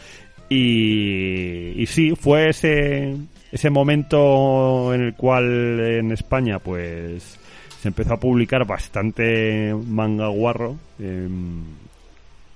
[0.49, 3.17] Y, y sí, fue ese,
[3.53, 7.39] ese momento en el cual en España, pues,
[7.81, 10.77] se empezó a publicar bastante manga guarro.
[11.01, 11.63] em,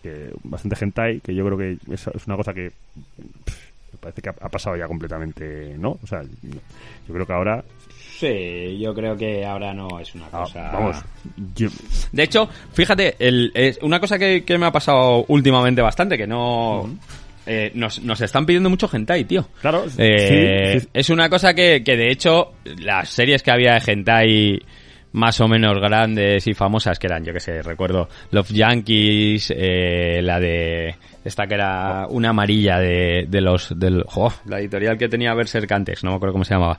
[0.02, 2.70] que- bastante hentai, que yo creo que es, es una cosa que
[3.44, 3.59] pff,
[3.92, 5.98] me parece que ha, ha pasado ya completamente, ¿no?
[6.02, 7.64] O sea, yo creo que ahora
[8.18, 10.70] Sí, yo creo que ahora no es una Ah, cosa.
[10.72, 10.96] vamos,
[11.54, 11.70] yo-
[12.12, 16.26] De hecho, fíjate, el, es una cosa que, que me ha pasado últimamente bastante, que
[16.26, 16.86] no.
[17.46, 19.48] eh, nos, nos están pidiendo mucho hentai, tío.
[19.62, 23.72] claro, Eh, sí, sí, Es una cosa que, que de hecho las series que había
[23.78, 24.62] de hentai
[25.12, 30.20] más o menos grandes y famosas que eran, yo que sé, recuerdo Love Yankees, eh,
[30.22, 30.94] la de
[31.24, 34.04] esta que era una amarilla de, de los del
[34.46, 36.78] la editorial que tenía Berserk antes, no me acuerdo cómo se llamaba.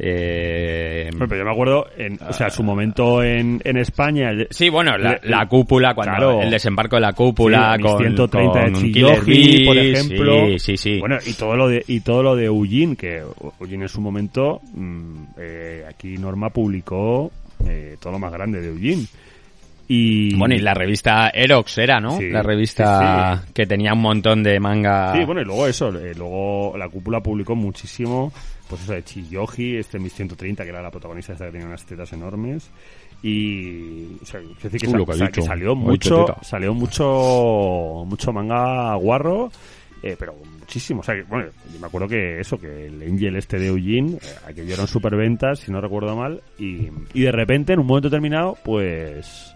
[0.00, 4.30] Eh, pero yo me acuerdo, en, o sea, su momento en, en España.
[4.50, 6.42] Sí, bueno, la, cúpula, cuando Claro.
[6.42, 10.46] el desembarco de la cúpula Sí, con, 130 con de Chiyoji, por ejemplo.
[10.46, 11.00] Sí, sí, sí.
[11.00, 13.22] Bueno, y todo lo de y todo lo de Eugene, que
[13.60, 17.32] Eugene en su momento mm, eh, aquí Norma publicó
[17.66, 19.06] eh, todo lo más grande de Eugene.
[19.90, 22.18] Y Bueno, y la revista Erox era, ¿no?
[22.18, 25.14] Sí, la revista sí, que tenía un montón de manga.
[25.14, 28.30] Sí, bueno, y luego eso, eh, luego la cúpula publicó muchísimo,
[28.68, 31.86] pues eso de Chiyoji, este Miss 130, que era la protagonista esta que tenía unas
[31.86, 32.70] tetas enormes.
[33.22, 38.94] Y, o sea, quiero decir que, Uh, que que salió mucho, salió mucho, mucho manga
[38.94, 39.50] guarro,
[40.02, 41.00] eh, pero muchísimo.
[41.00, 44.14] O sea, que, bueno, yo me acuerdo que eso, que el Angel este de Eugene,
[44.14, 48.08] eh, aquello eran superventas, si no recuerdo mal, y, y de repente, en un momento
[48.08, 49.54] determinado, pues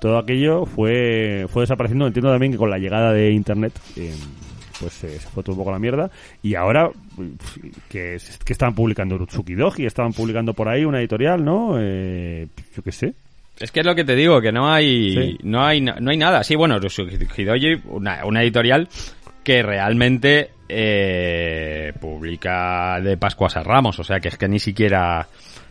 [0.00, 2.06] todo aquello fue fue desapareciendo.
[2.06, 4.14] Entiendo también que con la llegada de Internet, eh,
[4.80, 6.10] pues eh, se fue todo un poco a la mierda.
[6.42, 6.88] Y ahora,
[7.88, 11.76] que, que estaban publicando Urutsuki Doji, estaban publicando por ahí una editorial, ¿no?
[11.80, 13.14] Eh, yo qué sé.
[13.58, 15.38] Es que es lo que te digo, que no hay, Sí.
[15.42, 16.44] no hay, no hay nada.
[16.44, 16.78] Sí, bueno,
[17.88, 18.88] una, una editorial
[19.48, 25.26] que realmente eh, publica de Pascuas a Ramos, o sea que es que ni siquiera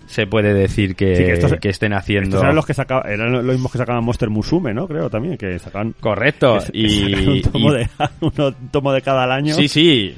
[0.07, 2.29] se puede decir que, Sí, que estos- que estén haciendo...
[2.29, 4.87] Estos eran los que sacaban, eran los mismos que sacaban Monster Musume, ¿no?
[4.87, 5.93] Creo también, que sacaban...
[5.99, 7.89] Correcto, que y, un, tomo y- de,
[8.21, 9.53] un tomo de cada al año.
[9.53, 10.17] Sí, sí.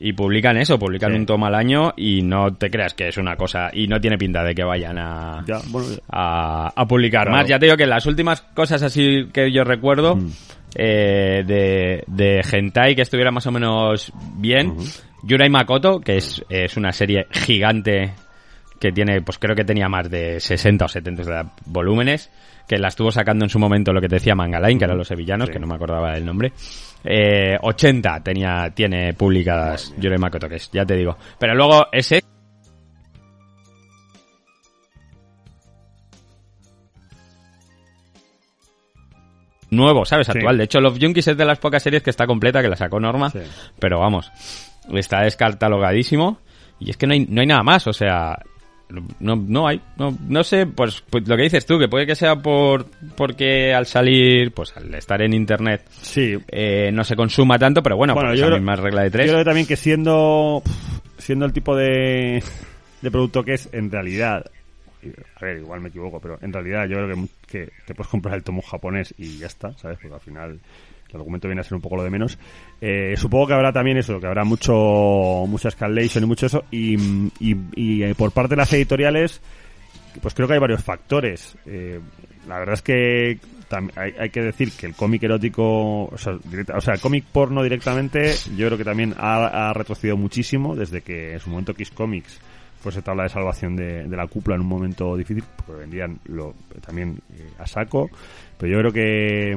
[0.00, 1.18] Y publican eso, publican Sí.
[1.18, 3.70] un tomo al año y no te creas que es una cosa.
[3.72, 7.38] Y no tiene pinta de que vayan a, Ya, bueno, a, a publicar Claro.
[7.38, 7.48] más.
[7.48, 10.30] Ya te digo que las últimas cosas así que yo recuerdo Mm.
[10.74, 14.76] Eh, de, de Hentai que estuviera más o menos bien.
[15.22, 18.12] Yurai Makoto, que es, es una serie gigante
[18.80, 22.30] que tiene, pues creo que tenía más de 60 o 70 volúmenes,
[22.66, 25.08] que la estuvo sacando en su momento lo que te decía Mangaline, que eran los
[25.08, 25.52] sevillanos, Sí.
[25.52, 26.52] que no me acordaba del nombre.
[27.04, 31.16] Eh, 80 tenía, tiene publicadas Yurai Makoto, que es, ya te digo.
[31.38, 32.22] Pero luego ese
[39.70, 40.26] nuevo, ¿sabes?
[40.26, 40.32] Sí.
[40.36, 40.58] Actual.
[40.58, 42.98] De hecho, Love Junkies es de las pocas series que está completa, que la sacó
[43.00, 43.30] Norma.
[43.30, 43.38] Sí.
[43.78, 44.30] Pero vamos,
[44.94, 46.38] está descatalogadísimo.
[46.78, 48.38] Y es que no hay, no hay nada más, o sea,
[49.20, 52.14] no, no hay, no, no sé, pues, pues lo que dices tú, que puede que
[52.14, 56.36] sea por porque al salir, pues al estar en internet, sí.
[56.48, 59.08] eh, no se consuma tanto, pero bueno, Bueno, por yo esa creo- misma regla de
[59.08, 59.26] Yo tres.
[59.26, 60.62] creo que también que siendo
[61.18, 62.42] siendo el tipo de,
[63.02, 64.46] de producto que es en realidad
[65.36, 68.34] a ver, igual me equivoco, pero en realidad yo creo que, que te puedes comprar
[68.36, 69.98] el tomo japonés y ya está, ¿sabes?
[70.00, 70.60] Porque al final
[71.10, 72.38] el argumento viene a ser un poco lo de menos.
[72.80, 76.64] Eh, supongo que habrá también eso, que habrá mucho mucha escalation y mucho eso.
[76.70, 76.96] Y,
[77.40, 79.40] y, eh, por parte de las editoriales,
[80.22, 81.56] pues creo que hay varios factores.
[81.66, 81.98] Eh,
[82.46, 83.38] la verdad es que
[83.96, 87.24] hay, hay que decir que el cómic erótico, o sea, directa- o sea, el cómic
[87.32, 91.74] porno directamente, yo creo que también ha, ha retrocedido muchísimo desde que en su momento
[91.74, 92.40] Kiss Comics
[92.80, 97.18] fuese tabla de salvación de, la cúpula en un momento difícil, porque vendían lo, también
[97.34, 98.10] eh, a saco.
[98.58, 99.56] Pero yo creo que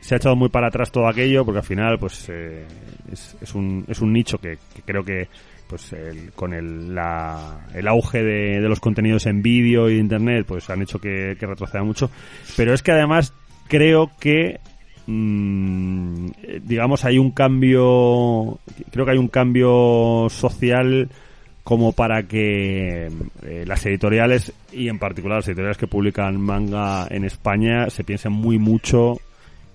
[0.00, 2.64] se ha echado muy para atrás todo aquello, porque al final, pues, eh,
[3.10, 5.28] es, es, un, es un nicho que, creo que
[5.68, 10.44] pues el, con el, la, el auge de, los contenidos en vídeo y de internet
[10.46, 12.10] pues han hecho que, retroceda mucho
[12.58, 13.32] pero es que además
[13.68, 14.60] creo que
[15.06, 18.58] mm, eh, digamos hay un cambio
[18.90, 21.08] creo que hay un cambio social
[21.64, 23.06] como para que
[23.42, 28.32] eh, las editoriales y en particular las editoriales que publican manga en España se piensen
[28.32, 29.20] muy mucho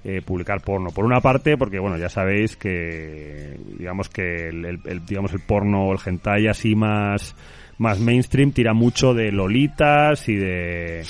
[0.03, 0.89] eh, publicar porno.
[0.91, 5.99] Por una parte, porque bueno, ya sabéis que digamos que el, digamos el porno el
[6.05, 7.35] hentai así más
[7.77, 11.03] más mainstream tira mucho de lolitas y de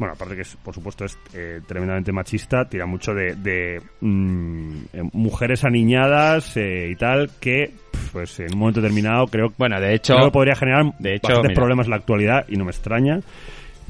[0.00, 4.76] bueno, aparte que es, por supuesto es eh, tremendamente machista, tira mucho de, de mm,
[4.94, 7.74] eh, mujeres aniñadas eh, y tal que
[8.12, 11.28] pues en un momento determinado creo, Bueno, de hecho, creo que podría generar de hecho,
[11.28, 11.60] bastantes mira.
[11.60, 13.20] problemas en la actualidad y no me extraña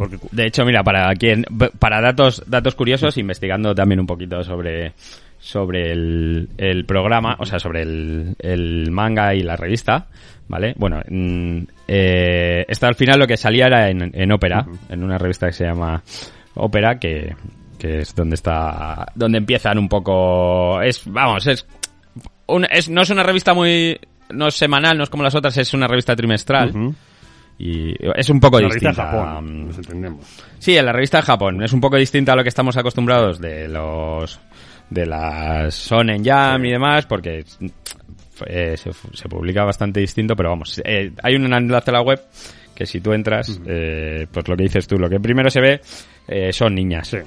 [0.01, 1.45] porque De hecho, mira, para quien,
[1.79, 4.95] para datos, datos curiosos, investigando también un poquito sobre,
[5.39, 10.07] sobre el, el programa, o sea, sobre el, el manga y la revista,
[10.49, 10.73] ¿vale?
[10.79, 15.49] Bueno, mm, eh, al final lo que salía era en, en ópera, en una revista
[15.49, 16.03] que se llama
[16.55, 17.35] Ópera, que,
[17.79, 21.67] que es donde está, donde empiezan un poco, es, vamos, es,
[22.55, 23.99] un- es, no es una revista muy,
[24.31, 26.73] no es semanal, no es como las otras, es una revista trimestral.
[27.59, 29.11] Y es un poco la revista distinta.
[29.11, 30.27] Japón, mm, nos entendemos.
[30.59, 31.63] Sí, en la revista de Japón.
[31.63, 34.41] Es un poco distinta a lo que estamos acostumbrados de los
[34.89, 37.45] de las Sonen Jam y demás, porque
[38.47, 42.21] eh, se, se publica bastante distinto, pero vamos, eh, hay un enlace a la web
[42.75, 45.81] que si tú entras, eh, pues lo que dices tú, lo que primero se ve
[46.27, 47.09] eh, son niñas.
[47.09, 47.19] Sí.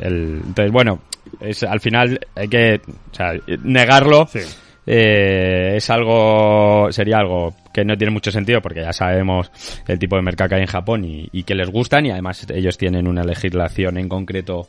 [0.00, 1.00] El- entonces, bueno,
[1.40, 2.80] es, al final hay que
[3.12, 4.26] o sea, negarlo.
[4.26, 4.40] Sí.
[4.86, 9.50] Eh, es algo, sería algo que no tiene mucho sentido porque ya sabemos
[9.86, 12.46] el tipo de mercado que hay en Japón y, y que les gustan y además
[12.54, 14.68] ellos tienen una legislación en concreto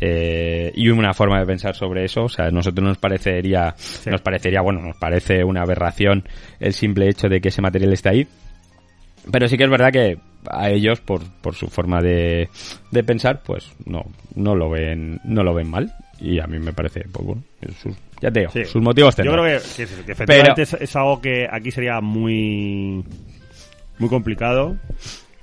[0.00, 2.24] eh, y una forma de pensar sobre eso.
[2.24, 3.74] O sea, a nosotros nos parecería,
[4.06, 6.24] nos parecería, bueno, nos parece una aberración
[6.60, 8.28] el simple hecho de que ese material esté ahí.
[9.32, 10.18] Pero sí que es verdad que
[10.50, 12.50] a ellos, por, por su forma de,
[12.90, 14.02] de pensar, pues no,
[14.34, 15.90] no lo ven, no lo ven mal.
[16.20, 17.42] Y a mí me parece, pues bueno,
[17.82, 18.64] sus- ya te digo, Sí.
[18.64, 19.44] sus motivos Yo tendrán.
[19.46, 23.04] creo que, que, que efectivamente es, es algo que aquí sería muy
[23.98, 24.76] muy complicado.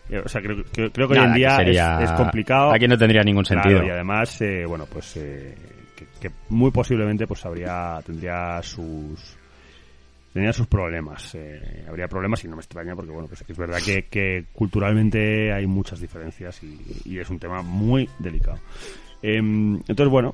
[0.09, 2.71] Eh, O sea, creo, que- creo que hoy en día es- sería- es, complicado.
[2.73, 3.85] Aquí no tendría ningún Claro, sentido.
[3.85, 5.55] y además, eh, bueno, pues eh,
[5.95, 9.37] que, que muy posiblemente pues habría tendría sus
[10.33, 11.35] tendría sus problemas.
[11.35, 15.51] eh, habría problemas y no me extraña porque bueno, pues es verdad que, que culturalmente
[15.53, 18.57] hay muchas diferencias y, y es un tema muy delicado.
[19.21, 20.33] Em, entonces, bueno,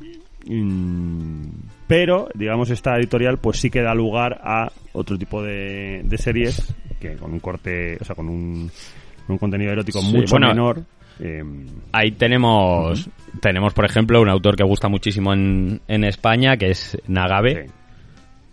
[1.87, 6.73] pero digamos esta editorial pues sí que da lugar a otro tipo de, de series
[6.99, 8.69] que con un corte, o sea, con un,
[9.27, 10.83] un contenido erótico Sí, mucho bueno, menor.
[11.19, 13.07] em, Ahí tenemos,
[13.41, 17.65] tenemos por ejemplo, un autor que gusta muchísimo en, en España, que es Nagabe.
[17.67, 17.71] sí.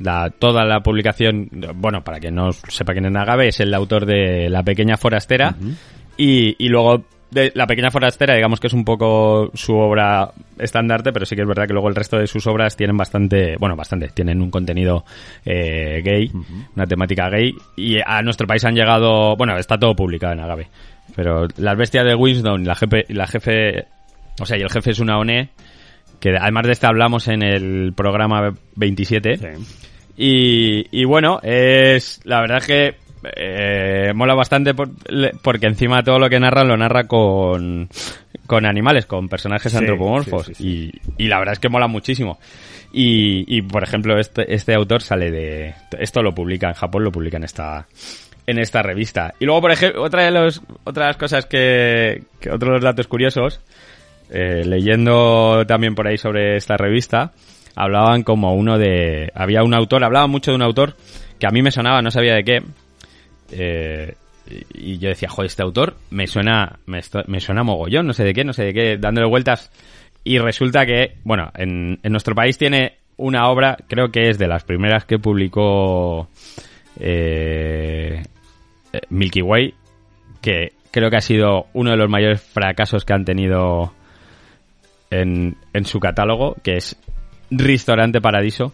[0.01, 4.05] La, toda la publicación, bueno, para que no sepa quién es Nagabe, es el autor
[4.07, 5.55] de La Pequeña Forastera.
[6.17, 7.05] y, y luego
[7.35, 11.43] de La Pequeña Forastera, digamos que es un poco su obra estandarte, pero sí que
[11.43, 14.51] es verdad que luego el resto de sus obras tienen bastante, bueno, bastante, tienen un
[14.51, 15.05] contenido
[15.45, 16.31] eh, gay,
[16.77, 17.53] una temática gay.
[17.77, 20.69] Y a nuestro país han llegado, bueno, está todo publicado en Agave.
[21.17, 23.87] Pero Las Bestias de Winston y la jefe, la jefe,
[24.41, 25.51] o sea, y el jefe es una ONE,
[26.21, 29.37] que además de este hablamos en el programa 27.
[29.37, 29.47] Sí.
[30.17, 33.04] Y, y bueno, es la verdad es que
[33.37, 34.91] eh, mola bastante por-
[35.43, 37.89] porque encima todo lo que narra lo narra con,
[38.47, 40.47] con animales, con personajes Sí, antropomorfos.
[40.47, 42.39] sí, sí, Y, y la verdad es que mola muchísimo.
[42.93, 45.75] Y, y por ejemplo, este, este autor sale de...
[45.99, 47.87] Esto lo publica en Japón, lo publica en esta
[48.47, 49.33] en esta revista.
[49.41, 53.07] Y luego, por ejemplo, otra de los, otras cosas que, que otros de los datos
[53.09, 53.61] curiosos,
[54.31, 57.33] eh, leyendo también por ahí sobre esta revista,
[57.75, 59.33] hablaban como uno de...
[59.35, 60.95] Había un autor, hablaba mucho de un autor
[61.41, 62.63] que a mí me sonaba, no sabía de qué.
[63.51, 64.15] Eh,
[64.75, 67.03] y yo decía, joder, este autor me suena, me,
[67.41, 69.71] suena mogollón, no sé de qué, no sé de qué, dándole vueltas.
[70.23, 74.49] Y resulta que, bueno, en, en nuestro país tiene una obra, creo que es de
[74.49, 76.29] las primeras que publicó
[76.99, 78.23] eh,
[79.11, 79.75] Milky Way,
[80.41, 83.93] que creo que ha sido uno de los mayores fracasos que han tenido
[85.11, 86.97] en, en su catálogo, que es
[87.51, 88.73] Restaurante Paradiso,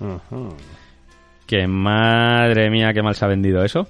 [1.46, 3.88] que madre mía, qué mal se ha vendido eso.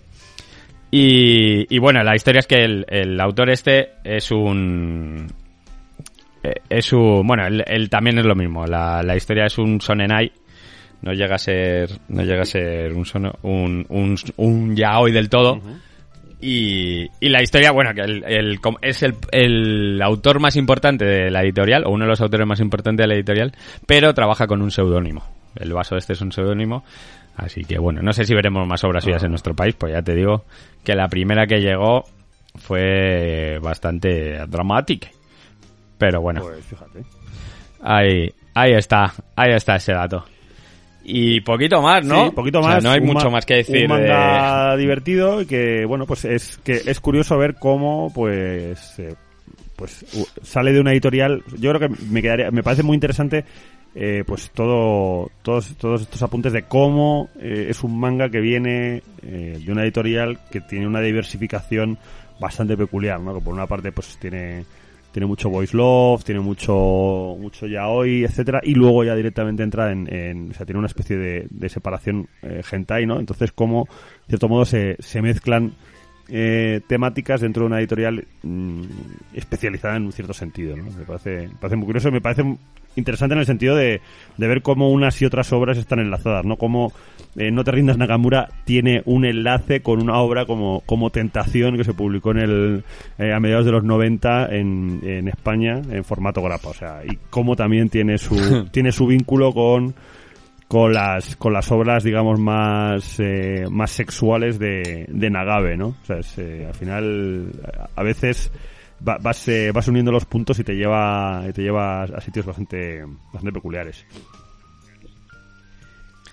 [0.91, 5.27] Y, y bueno, la historia es que el, el autor este es un...
[6.43, 7.27] eh, Es un...
[7.27, 8.67] Bueno, él, él también es lo mismo.
[8.67, 10.33] La, la historia es un sonenai.
[11.03, 11.91] No llega a ser...
[12.09, 15.61] No llega a ser un sono, un, un, un yaoi del todo.
[16.43, 21.31] Y, y la historia, bueno, que el, el- es el, el autor más importante de
[21.31, 23.53] la editorial, o uno de los autores más importantes de la editorial,
[23.87, 25.23] pero trabaja con un seudónimo.
[25.55, 26.83] El vaso este es un seudónimo.
[27.37, 30.03] Así que bueno, no sé si veremos más obras suyas en nuestro país, pues ya
[30.03, 30.45] te digo
[30.85, 32.05] que la primera que llegó
[32.57, 35.09] fue bastante dramática.
[35.99, 37.03] Pero bueno, Pues fíjate.
[37.83, 40.25] ahí, ahí está, ahí está ese dato.
[41.03, 42.27] Y poquito más, ¿no?
[42.27, 42.85] Sí, poquito O sea, más.
[42.85, 43.77] no hay mucho ma- más que decir.
[43.77, 48.99] Un de- manga divertido y que, bueno, pues es que es curioso ver cómo, pues,
[48.99, 49.15] eh,
[49.77, 50.05] pues
[50.43, 51.43] sale de una editorial.
[51.59, 53.45] Yo creo que me quedaría, me parece muy interesante,
[53.95, 59.03] eh, pues todo, todos, todos estos apuntes de cómo eh, es un manga que viene
[59.23, 61.99] eh, de una editorial que tiene una diversificación
[62.41, 63.35] bastante peculiar, ¿no?
[63.35, 64.65] Que por una parte, pues tiene
[65.13, 70.07] tiene mucho voice love, tiene mucho mucho yaoi, etcétera, y luego ya directamente entra en,
[70.15, 73.19] en- o sea, tiene una especie de, de separación eh, hentai, ¿no?
[73.19, 75.73] Entonces, como, de cierto modo, se, se mezclan
[76.29, 78.83] eh, temáticas dentro de una editorial mm,
[79.35, 80.85] especializada en un cierto sentido, ¿no?
[80.85, 82.45] Me parece, me parece muy curioso, me parece
[83.01, 84.01] interesante en el sentido de,
[84.37, 86.57] de ver cómo unas y otras obras están enlazadas, ¿no?
[86.57, 86.93] Como
[87.37, 91.85] eh, No te rindas Nakamura tiene un enlace con una obra como, como Tentación que
[91.85, 92.85] se publicó en el
[93.19, 97.19] eh, a mediados de los 90 en, en España en formato grapa, o sea, y
[97.31, 99.95] cómo también tiene su tiene su vínculo con
[100.69, 105.89] con las con las obras digamos más eh, más sexuales de, de Nagabe, ¿no?
[105.89, 107.51] O sea, es, eh, al final
[107.97, 108.53] a veces
[109.07, 112.47] va- vas eh, vas uniendo los puntos y te lleva y te lleva a sitios
[112.47, 114.05] bastante bastante peculiares.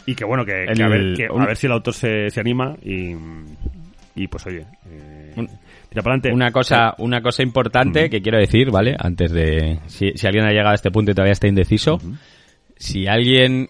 [0.06, 2.40] Y que bueno, que, que a, ver, que a ver si el autor se, se
[2.40, 3.14] anima y,
[4.16, 5.34] y pues oye, eh,
[5.90, 6.32] tira para adelante.
[6.32, 8.96] Una cosa, una cosa importante que quiero decir, ¿vale?
[8.98, 9.80] Antes de...
[9.88, 12.00] Si, si alguien ha llegado a este punto y todavía está indeciso,
[12.78, 13.68] si alguien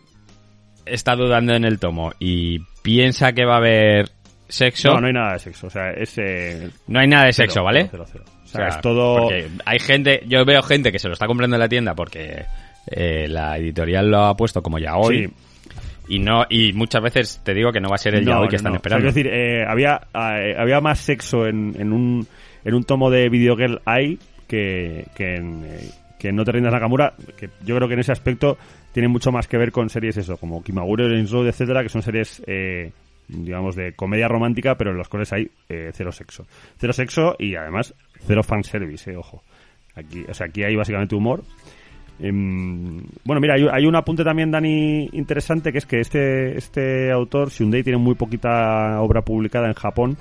[0.85, 4.11] está dudando en el tomo y piensa que va a haber
[4.47, 6.15] sexo, No, no hay nada de sexo, o sea, es...
[6.19, 7.87] eh, no hay nada de cero, sexo, ¿vale?
[7.89, 8.23] cero, cero.
[8.47, 9.29] O sea, es todo...
[9.65, 12.45] hay gente, yo veo gente que se lo está comprando en la tienda porque
[12.87, 15.27] eh, la editorial lo ha puesto como ya hoy.
[15.27, 15.33] Sí.
[16.09, 18.39] Y no y muchas veces te digo que no va a ser el ya No,
[18.41, 18.77] hoy que no, están no.
[18.77, 19.07] esperando.
[19.07, 22.25] O sea, quiero decir, eh, había, eh, había más sexo en, en, un,
[22.63, 24.17] en un tomo de Video Girl Eye
[24.47, 25.65] que, que, en,
[26.17, 28.57] que No te rindas Nakamura, que yo creo que en ese aspecto
[28.93, 32.01] tiene mucho más que ver con series eso, como Kimagure, Lens Road, etcétera, que son
[32.01, 32.91] series, eh,
[33.27, 36.47] digamos, de comedia romántica, pero en las cuales hay eh, cero sexo.
[36.77, 37.93] Cero sexo y además
[38.26, 39.43] cero fanservice, eh, ojo.
[39.95, 41.43] Aquí, o sea, aquí hay básicamente humor.
[42.20, 47.11] Em, bueno, mira, hay, hay un apunte también, Dani, interesante, que es que este, este
[47.11, 50.18] autor, Hyundai, tiene muy poquita obra publicada en Japón.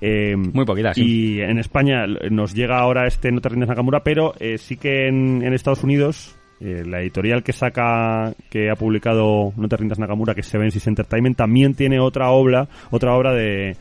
[0.00, 1.02] Em, Muy poquita, sí.
[1.02, 5.08] Y en España nos llega ahora este No te rindas Nakamura, pero eh, sí que
[5.08, 9.98] en, en Estados Unidos, eh, la editorial que saca, que ha publicado No te rindas
[9.98, 13.76] Nakamura, que es Seven Seas Entertainment, también tiene otra obra, otra obra de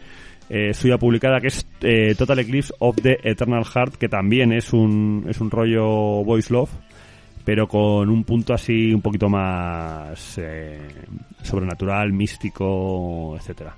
[0.50, 4.74] eh, suya publicada que es eh, Total Eclipse of the Eternal Heart, que también es
[4.74, 6.70] un, es un rollo voice love
[7.44, 10.82] pero con un punto así un poquito más eh,
[11.42, 13.74] sobrenatural, místico, etcétera.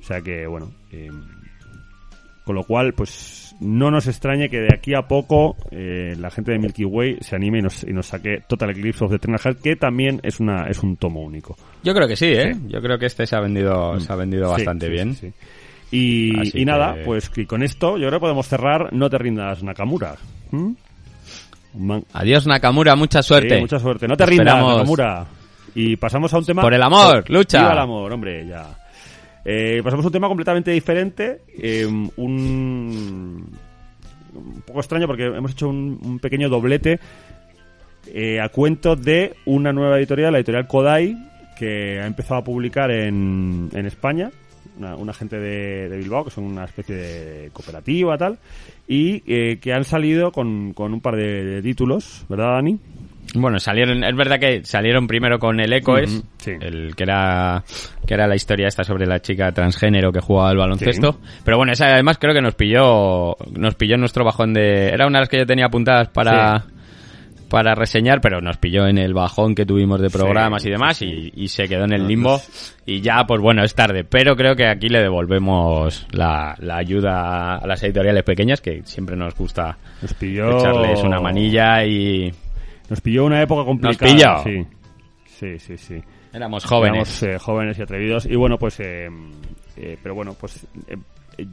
[0.00, 1.10] O sea que, bueno, eh,
[2.42, 6.60] con lo cual, pues no nos extrañe que de aquí a poco la gente de
[6.60, 9.60] Milky Way se anime y nos, y nos saque Total Eclipse of the Eternal Heart,
[9.60, 11.58] que también es una es un tomo único.
[11.84, 12.54] Yo creo que sí, ¿eh?
[12.54, 12.68] Sí.
[12.68, 15.14] Yo creo que este se ha vendido, se ha vendido Sí, bastante sí, bien.
[15.92, 19.62] Y, nada, que- pues y con esto yo creo que podemos cerrar No te rindas
[19.62, 20.14] Nakamura.
[20.52, 20.70] ¿Mm?
[21.74, 23.56] Man- Adiós Nakamura, mucha suerte.
[23.56, 24.06] Sí, mucha suerte.
[24.08, 25.26] No te rindas, Nakamura.
[25.74, 26.62] Y pasamos a un tema...
[26.62, 27.60] Por el amor, lucha.
[27.60, 28.76] Viva el amor, hombre, ya.
[29.44, 31.42] Eh, pasamos a un tema completamente diferente.
[31.56, 33.48] eh, un...
[34.32, 37.00] Un poco extraño porque hemos hecho un, un pequeño doblete
[38.06, 41.16] eh, a cuento de una nueva editorial, la editorial Kodai,
[41.58, 44.30] que ha empezado a publicar en, en España.
[44.80, 48.38] Una, una gente de, de Bilbao, que son una especie de cooperativa tal,
[48.88, 52.78] y eh, que han salido con, con un par de, de títulos, ¿verdad, Dani?
[53.34, 56.52] Bueno, salieron, es verdad que salieron primero con el Ecoes, sí.
[56.60, 57.62] el que era
[58.04, 61.72] que era la historia esta sobre la chica transgénero que jugaba al baloncesto, pero bueno,
[61.72, 65.28] esa además creo que nos pilló nos pilló nuestro bajón de era una de las
[65.28, 66.64] que yo tenía apuntadas para
[67.50, 71.02] para reseñar, pero nos pilló en el bajón que tuvimos de programas Sí, y demás
[71.02, 72.40] y, y se quedó en el limbo
[72.86, 77.56] y ya pues bueno, es tarde, pero creo que aquí le devolvemos la, la ayuda
[77.56, 80.58] a las editoriales pequeñas que siempre nos gusta Nos pilló...
[80.58, 82.32] echarles una manilla y
[82.88, 84.42] Nos pilló una época complicada.
[84.42, 84.42] pilló.
[84.44, 84.66] Sí,
[85.26, 85.76] sí, sí.
[85.76, 86.02] sí.
[86.32, 87.22] éramos jóvenes.
[87.22, 88.26] Éramos, eh, jóvenes y atrevidos.
[88.26, 88.78] Y bueno, pues...
[88.80, 89.08] eh,
[89.76, 90.66] eh, pero bueno, pues...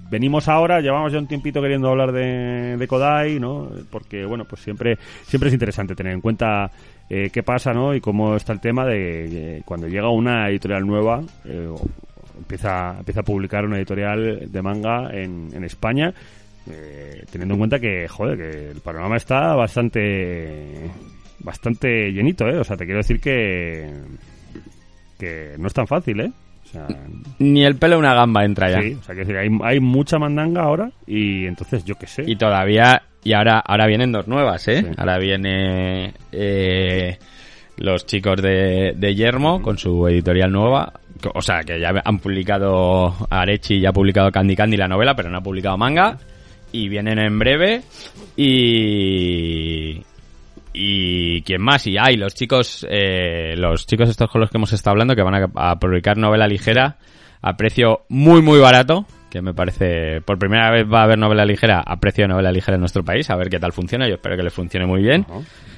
[0.10, 3.70] venimos ahora, llevamos ya un tiempito queriendo hablar de, de Kodai, ¿no?
[3.90, 6.72] Porque, bueno, pues siempre, siempre es interesante tener en cuenta
[7.10, 7.96] eh, qué pasa, ¿no?
[7.96, 11.70] Y cómo está el tema de cuando llega una editorial nueva, eh,
[12.38, 16.14] empieza, empieza a publicar una editorial de manga en, en España,
[16.70, 20.90] eh, teniendo en cuenta que, joder, que el panorama está bastante,
[21.40, 22.58] bastante llenito, ¿eh?
[22.58, 23.90] O sea, te quiero decir que,
[25.18, 26.32] que no es tan fácil, ¿eh?
[26.68, 26.88] O sea,
[27.40, 28.82] Ni el pelo de una gamba entra ya.
[28.82, 32.24] Sí, o sea, decir, hay, hay mucha mandanga ahora y entonces yo qué sé.
[32.28, 34.82] Y todavía, y ahora, ahora vienen dos nuevas, ¿eh?
[34.82, 34.88] Sí.
[34.98, 37.18] Ahora viene eh,
[37.78, 40.94] los chicos de, de Yermo con su editorial nueva.
[41.34, 45.30] O sea, que ya han publicado, Arechi ya ha publicado Candy Candy la novela, pero
[45.30, 46.18] no ha publicado manga.
[46.72, 47.82] Y vienen en breve.
[48.36, 50.02] Y...
[50.74, 54.74] Y quién más, y hay los chicos, eh, los chicos estos con los que hemos
[54.74, 56.98] estado hablando que van a, a publicar novela ligera
[57.42, 61.46] a precio muy muy barato, que me parece, por primera vez va a haber novela
[61.46, 64.16] ligera a precio de novela ligera en nuestro país, a ver qué tal funciona, yo
[64.16, 65.26] espero que les funcione muy bien,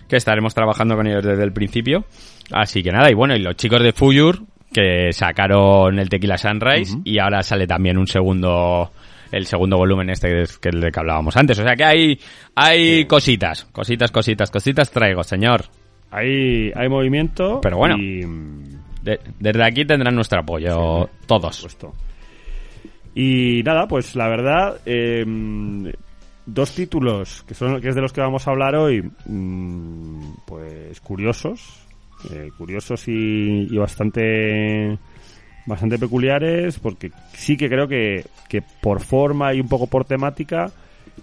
[0.07, 2.05] que estaremos trabajando con ellos desde el principio,
[2.51, 6.97] así que nada, y bueno, y los chicos de Fuyur, que sacaron el Tequila Sunrise,
[7.03, 8.91] y ahora sale también un segundo,
[9.31, 11.83] el segundo volumen este que es que el de que hablábamos antes, o sea que
[11.83, 12.19] hay,
[12.55, 15.65] hay cositas, cositas, cositas, cositas traigo, señor.
[16.11, 17.59] Hay, hay movimiento.
[17.61, 17.95] Pero bueno.
[17.97, 18.21] Y,
[19.03, 21.55] De- desde aquí tendrán nuestro apoyo todos.
[21.55, 21.93] supuesto.
[23.15, 25.23] Y nada, pues la verdad, eh,
[26.45, 30.99] dos títulos que son que es de los que vamos a hablar hoy, mm, pues
[31.01, 31.85] curiosos,
[32.31, 34.97] eh, curiosos y, y bastante
[35.69, 40.71] bastante peculiares, porque sí que creo que, que por forma y un poco por temática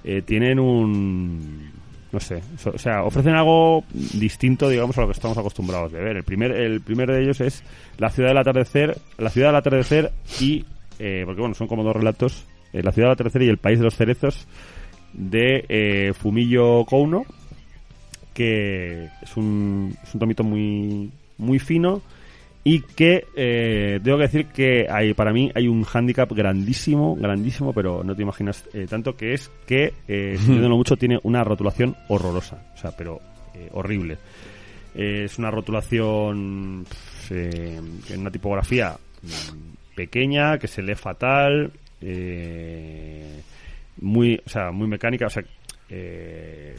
[0.05, 1.73] eh, tienen un
[2.13, 6.17] no sé, o sea, ofrecen algo distinto, digamos, a lo que estamos acostumbrados de ver.
[6.17, 7.63] El primer, el primero de ellos es
[7.99, 10.65] La ciudad del atardecer, La ciudad del atardecer y,
[10.99, 13.59] eh, porque bueno, son como dos relatos eh, La ciudad de la tercera y El
[13.59, 14.47] país de los cerezos
[15.13, 17.25] de eh, Fumillo Kouno,
[18.33, 22.03] que es un, es un tomito muy, muy fino
[22.69, 27.73] y que eh, tengo que decir que hay, para mí hay un hándicap grandísimo, grandísimo,
[27.73, 31.95] pero no te imaginas eh, tanto, que es que, eh, sintiéndolo mucho, tiene una rotulación
[32.09, 33.21] horrorosa, o sea, pero
[33.55, 34.19] eh, horrible.
[34.97, 41.71] Eh, es una rotulación pf, eh, en una tipografía mm, pequeña, que se lee fatal,
[42.01, 43.43] eh,
[44.01, 45.45] muy, o sea, muy mecánica, o sea,
[45.89, 46.75] eh,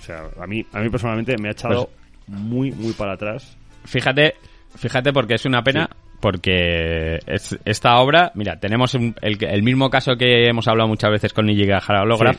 [0.00, 1.88] o sea, a mí, a mí personalmente me ha echado
[2.26, 3.56] muy, muy para atrás.
[3.84, 4.34] Fíjate,
[4.76, 5.88] fíjate porque es una pena.
[6.20, 11.10] Porque es- esta obra, mira, tenemos un- el, el mismo caso que hemos hablado muchas
[11.10, 12.38] veces con Niji Holograph.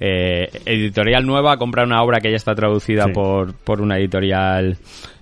[0.00, 3.12] Eh, editorial nueva compra una obra que ya está traducida Sí.
[3.12, 4.76] por, por una editorial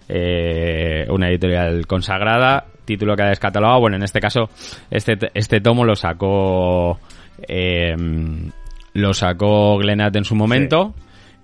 [0.08, 3.80] eh, una editorial consagrada, título que ha descatalogado.
[3.80, 4.50] Bueno, en este caso,
[4.90, 7.00] este, este tomo lo sacó
[7.48, 7.94] eh,
[8.92, 10.94] lo sacó Glenat en su momento.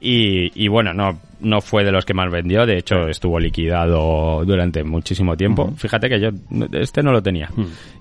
[0.05, 4.45] Y, y bueno, no, no fue de los que más vendió, de hecho estuvo liquidado
[4.45, 5.73] durante muchísimo tiempo.
[5.77, 6.31] Fíjate que yo
[6.73, 7.49] este no lo tenía.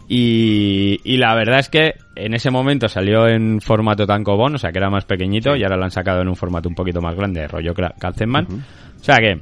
[0.07, 4.71] Y, y la verdad es que en ese momento salió en formato tankobon, o sea
[4.71, 7.15] que era más pequeñito, y ahora lo han sacado en un formato un poquito más
[7.15, 8.45] grande, rollo Katzenman.
[8.99, 9.39] O sea que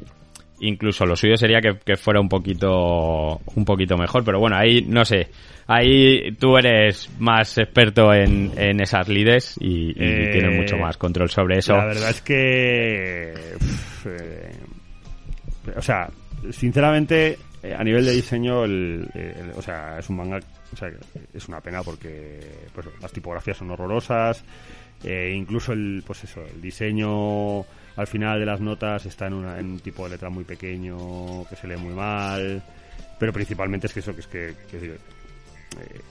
[0.61, 4.81] incluso lo suyo sería que, que fuera un poquito un poquito mejor, pero bueno, ahí
[4.87, 5.27] no sé.
[5.67, 10.97] Ahí tú eres más experto en, en esas lides y, y Eh, tienes mucho más
[10.97, 11.77] control sobre eso.
[11.77, 13.33] La verdad es que.
[14.05, 14.51] eh,
[15.75, 16.09] o sea,
[16.51, 20.39] sinceramente, eh, a nivel de diseño, el, el- o sea, es un manga.
[20.73, 20.89] O sea,
[21.33, 22.39] es una pena porque
[22.73, 24.43] pues, las tipografías son horrorosas.
[25.03, 27.59] eh, incluso el, pues eso, el diseño
[27.99, 31.45] al final de las notas está en, una- en un tipo de letra muy pequeño
[31.49, 32.61] que se lee muy mal.
[33.19, 36.01] Pero principalmente es que eso, que es que, eh,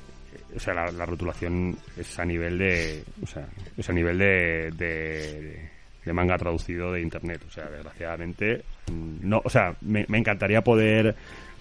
[0.54, 4.70] o sea, la, la rotulación es a nivel de, o sea, es a nivel de,
[4.76, 5.68] de,
[6.04, 7.40] de manga traducido de internet.
[7.48, 8.62] O sea, desgraciadamente,
[9.22, 11.14] no, o sea, me, encantaría poder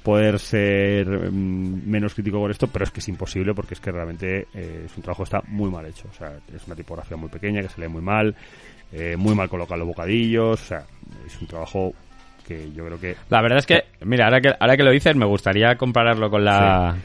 [0.03, 3.91] poder ser mm, menos crítico con esto, pero es que es imposible porque es que
[3.91, 6.07] realmente eh, es un trabajo que está muy mal hecho.
[6.09, 8.33] O sea, es una tipografía muy pequeña que se lee muy mal,
[8.91, 10.83] eh, muy mal colocan los bocadillos, o sea,
[11.25, 11.93] es un trabajo
[12.47, 15.15] que yo creo que La verdad es que, mira, ahora que, ahora que lo dices,
[15.15, 16.95] me gustaría compararlo con la,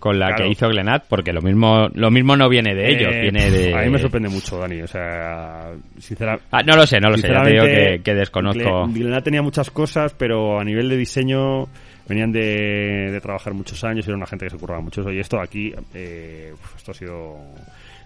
[0.00, 0.44] con la Claro.
[0.44, 3.74] que hizo Glenat, porque lo mismo, lo mismo no viene de ellos, Eh, viene de...
[3.74, 4.82] A mí me sorprende mucho, Dani.
[4.82, 6.46] O sea, sinceramente.
[6.50, 8.86] Ah, no lo sé, no lo sé, ya te digo que, que desconozco.
[8.88, 11.66] Gle- Glenat tenía muchas cosas, pero a nivel de diseño
[12.08, 15.12] venían de, de trabajar muchos años y era una gente que se curraba mucho eso.
[15.12, 17.36] Y esto aquí, eh, esto ha sido...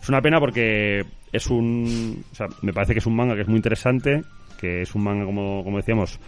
[0.00, 2.24] Es una pena porque es un...
[2.32, 4.22] O sea, me parece que es un manga que es muy interesante,
[4.61, 6.18] que es un manga, como, como decíamos,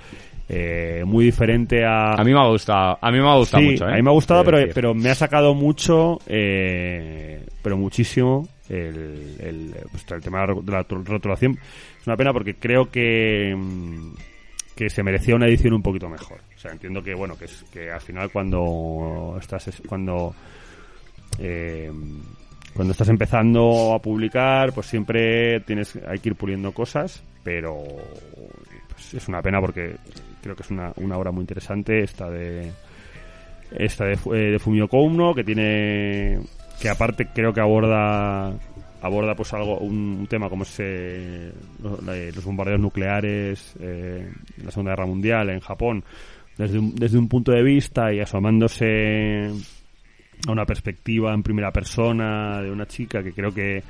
[0.49, 2.13] eh, muy diferente a...
[2.13, 3.93] A mí me ha gustado, a mí me ha gustado Sí, mucho, ¿eh?
[3.93, 4.75] a mí me ha gustado, pero, decir.
[4.75, 10.83] pero me ha sacado mucho, eh, pero muchísimo, el, el, pues, el tema de la
[10.83, 11.59] rotulación.
[12.01, 14.13] Es una pena porque creo que, mm,
[14.75, 16.39] que se merecía una edición un poquito mejor.
[16.55, 20.35] O sea, entiendo que, bueno, que, es, que al final cuando estás, es- cuando,
[21.39, 21.91] eh,
[22.75, 27.83] cuando estás empezando a publicar, pues siempre tienes, hay que ir puliendo cosas, pero
[28.89, 29.97] pues, es una pena porque
[30.43, 32.71] creo que es una, una obra muy interesante esta de
[33.79, 36.39] esta de, eh, de Fumio Kouno que tiene
[36.81, 38.53] que aparte creo que aborda
[39.05, 40.81] aborda pues algo un, tema como es
[41.79, 44.33] los bombardeos nucleares eh,
[44.65, 46.03] la Segunda Guerra Mundial en Japón
[46.57, 49.51] desde un, desde un punto de vista y asomándose
[50.47, 53.83] a una perspectiva en primera persona de una chica que creo que,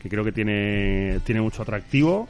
[0.00, 2.28] que creo que tiene, tiene mucho atractivo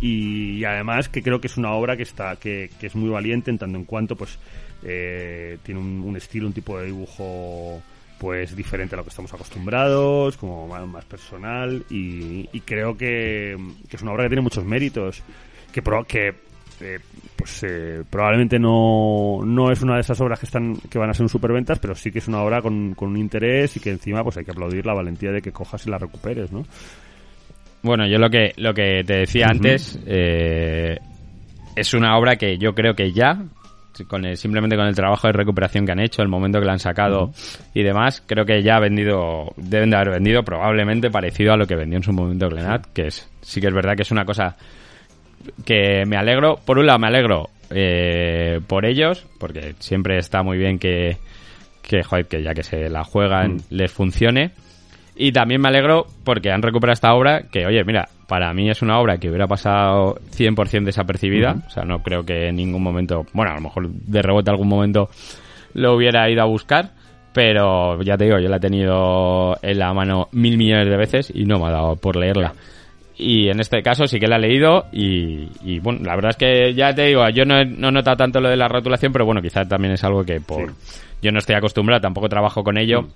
[0.00, 3.50] y, además que creo que es una obra que está que, que es muy valiente
[3.50, 4.38] en tanto en cuanto pues
[4.82, 7.82] eh, tiene un estilo un tipo de dibujo
[8.18, 13.56] pues diferente a lo que estamos acostumbrados como más, más personal y, y creo que,
[13.88, 15.22] que es una obra que tiene muchos méritos
[15.72, 16.28] que pro- que
[16.80, 16.98] eh,
[17.36, 21.14] pues eh, probablemente no, no es una de esas obras que están que van a
[21.14, 23.90] ser un superventas pero sí que es una obra con, con un interés y que
[23.90, 26.64] encima pues hay que aplaudir la valentía de que cojas y la recuperes no
[27.82, 30.98] Bueno, yo lo que, lo que te decía antes eh,
[31.76, 33.44] es una obra que yo creo que ya,
[34.04, 36.72] con el- simplemente con el trabajo de recuperación que han hecho, el momento que la
[36.72, 37.32] han sacado
[37.74, 41.66] y demás, creo que ya ha vendido, deben de haber vendido probablemente parecido a lo
[41.66, 44.24] que vendió en su momento Glenat, que es, sí que es verdad que es una
[44.24, 44.56] cosa
[45.64, 50.58] que me alegro, por un lado me alegro eh, por ellos, porque siempre está muy
[50.58, 51.16] bien que,
[51.82, 54.52] que, joder, que ya que se la juegan les funcione.
[55.16, 58.82] Y también me alegro porque han recuperado esta obra que, oye, mira, para mí es
[58.82, 61.56] una obra que hubiera pasado 100% desapercibida.
[61.66, 64.68] O sea, no creo que en ningún momento, bueno, a lo mejor de rebote algún
[64.68, 65.08] momento
[65.74, 66.90] lo hubiera ido a buscar.
[67.32, 71.30] pero ya te digo, yo la he tenido en la mano mil millones de veces
[71.34, 72.54] y no me ha dado por leerla.
[73.18, 76.36] Y en este caso sí que la he leído y, y, bueno, la verdad es
[76.36, 79.12] que ya te digo, yo no he, no he notado tanto lo de la rotulación,
[79.12, 80.72] pero bueno, quizás también es algo que por
[81.22, 83.02] yo no estoy acostumbrado, tampoco trabajo con ello.
[83.02, 83.08] Mm.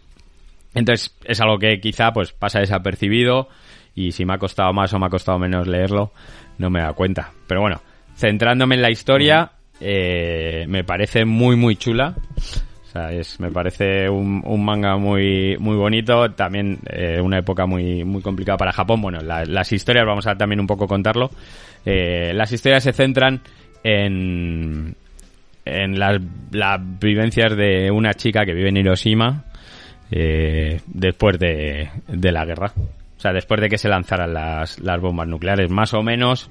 [0.75, 3.49] Entonces es algo que quizá pues pasa desapercibido
[3.95, 6.13] y si me ha costado más o me ha costado menos leerlo,
[6.59, 7.31] no me da cuenta.
[7.47, 7.81] Pero bueno,
[8.17, 12.15] centrándome en la historia, eh, me parece muy muy chula.
[12.39, 18.03] O sea, es, me parece un, manga muy muy bonito, también eh, una época muy
[18.05, 19.01] muy complicada para Japón.
[19.01, 21.31] Bueno, la- las historias, vamos a también un poco contarlo.
[21.87, 23.41] Eh, las historias se centran
[23.85, 24.95] en,
[25.65, 26.21] en las,
[26.51, 29.45] las vivencias de una chica que vive en Hiroshima
[30.11, 32.73] eh, después de, de la guerra.
[33.21, 36.49] O sea, después de que se lanzaran las, las bombas nucleares, más o menos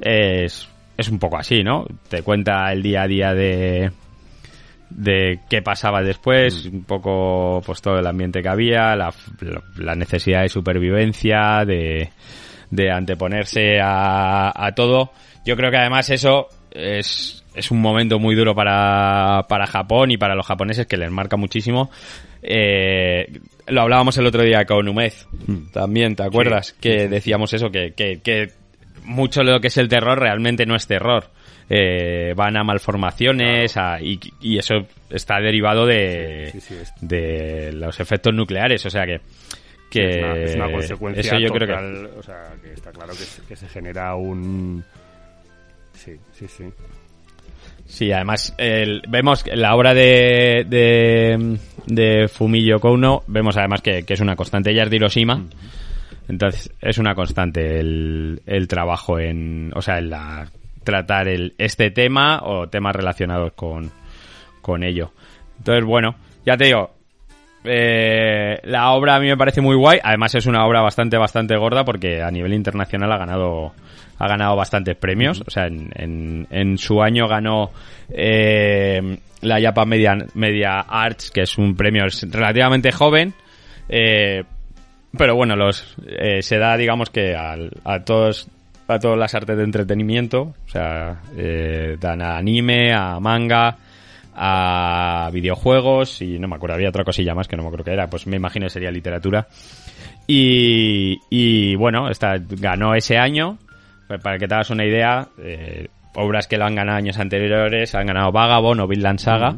[0.00, 1.84] es, es un poco así, ¿no?
[2.08, 3.90] Te cuenta el día a día de,
[4.90, 9.94] de qué pasaba después, un poco pues todo el ambiente que había, la, la- la
[9.96, 12.10] necesidad de supervivencia, de,
[12.70, 15.10] de anteponerse a, a todo.
[15.44, 20.18] Yo creo que además eso es, es un momento muy duro para, para Japón y
[20.18, 21.90] para los japoneses que les marca muchísimo.
[22.42, 25.26] Eh, lo hablábamos el otro día con Umez,
[25.72, 26.72] también, ¿te acuerdas?
[26.80, 28.48] que decíamos eso, que, que, que
[29.04, 31.30] mucho de lo que es el terror realmente no es terror.
[31.68, 37.72] Eh, van a malformaciones a- y, y eso está derivado de, Sí, sí, es- de
[37.72, 38.86] los efectos nucleares.
[38.86, 39.20] O sea que,
[39.90, 42.92] que es, una, es una consecuencia eso yo creo que total, o sea, que está
[42.92, 43.12] claro
[43.48, 44.84] que se genera un...
[45.94, 46.64] Sí, sí, sí.
[47.86, 54.14] Sí, además el- vemos la obra de, de, de Fumio Kouno, vemos además que, que
[54.14, 54.70] es una constante.
[54.70, 55.44] Ella es de Hiroshima,
[56.28, 60.48] entonces es una constante el, el trabajo en, o sea, en la,
[60.82, 63.90] tratar el, este tema o temas relacionados con,
[64.60, 65.12] con ello.
[65.58, 66.90] Entonces, bueno, ya te digo,
[67.64, 69.98] eh, la obra a mí me parece muy guay.
[70.02, 73.72] Además es una obra bastante, bastante gorda porque a nivel internacional ha ganado,
[74.18, 75.42] ha ganado bastantes premios.
[75.46, 77.70] O sea, en, en, en su año ganó
[78.08, 83.34] eh, la Japan Media, Media Arts, que es un premio relativamente joven.
[83.88, 84.44] Eh,
[85.16, 88.48] pero bueno, los eh, se da, digamos que a todos
[88.88, 93.76] a todas las artes de entretenimiento, o sea, eh, dan a anime, a manga,
[94.34, 97.92] a videojuegos y no me acuerdo, había otra cosilla más que no me acuerdo qué
[97.92, 99.48] era, pues me imagino que sería literatura.
[100.26, 103.58] Y, y bueno, esta ganó ese año,
[104.22, 108.06] para que te hagas una idea, eh, obras que lo han ganado años anteriores, han
[108.06, 109.56] ganado Vagabond o Vinland Saga.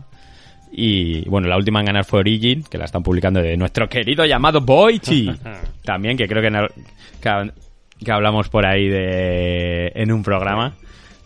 [0.71, 4.25] Y bueno, la última en ganar fue Origin, que la están publicando de nuestro querido
[4.27, 5.31] llamado Boichi.
[5.85, 6.51] También, que creo que,
[7.23, 7.51] que,
[8.05, 10.75] que hablamos por ahí de en un programa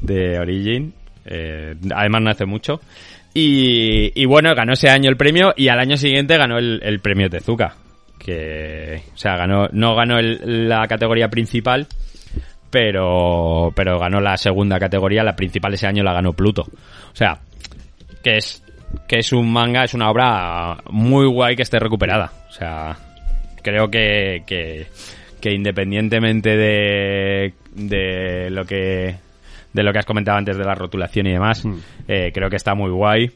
[0.01, 0.95] de Origin.
[1.25, 2.81] Eh, además no hace mucho.
[3.35, 7.01] Y, y bueno, ganó ese año el premio y al año siguiente ganó el, el
[7.01, 7.75] premio Tezuka.
[8.19, 11.89] Que, o sea, ganó, no ganó el- la categoría principal,
[12.73, 15.23] pero, pero ganó la segunda categoría.
[15.23, 16.63] La principal ese año la ganó Pluto.
[16.63, 17.39] O sea,
[18.25, 18.65] que es,
[19.07, 22.33] que es un manga, es una obra muy guay que esté recuperada.
[22.49, 22.97] O sea,
[23.63, 24.87] creo que, que,
[25.41, 29.17] que independientemente de, de lo que
[29.75, 31.77] de lo que has comentado antes de la rotulación y demás, Mm.
[32.09, 33.31] eh, creo que está muy guay.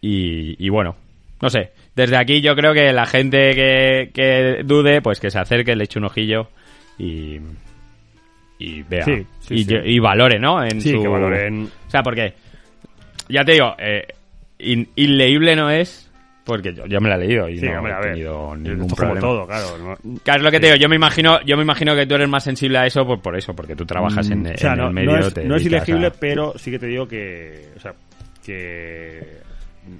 [0.00, 0.96] Y, y bueno,
[1.40, 1.70] no sé.
[1.96, 5.84] Desde aquí yo creo que la gente que, que dude, pues que se acerque, le
[5.84, 6.48] eche un ojillo
[6.98, 7.38] y,
[8.58, 9.04] y vea.
[9.04, 9.74] Sí, sí, y, sí.
[9.84, 10.62] y valore, ¿no?
[10.64, 11.70] En Sí, su- que valoren...
[11.86, 12.34] o sea, porque,
[13.28, 14.06] ya te digo, eh,
[14.58, 16.10] in- inleíble no es,
[16.44, 19.00] porque yo, yo me la he leído y no hombre, he tenido ningún Esto es
[19.00, 19.20] como problema.
[19.20, 19.78] todo, claro.
[19.78, 20.20] ¿no?
[20.22, 22.28] Claro, es lo que te digo, yo me imagino, yo me imagino que tú eres
[22.28, 24.78] más sensible a eso por, por eso, porque tú trabajas en, Mm, o sea, en
[24.78, 25.10] no, el medio.
[25.12, 27.80] no es, te no es dedicas ilegible, a- pero sí que te digo que, o
[27.80, 27.94] sea,
[28.44, 29.20] que,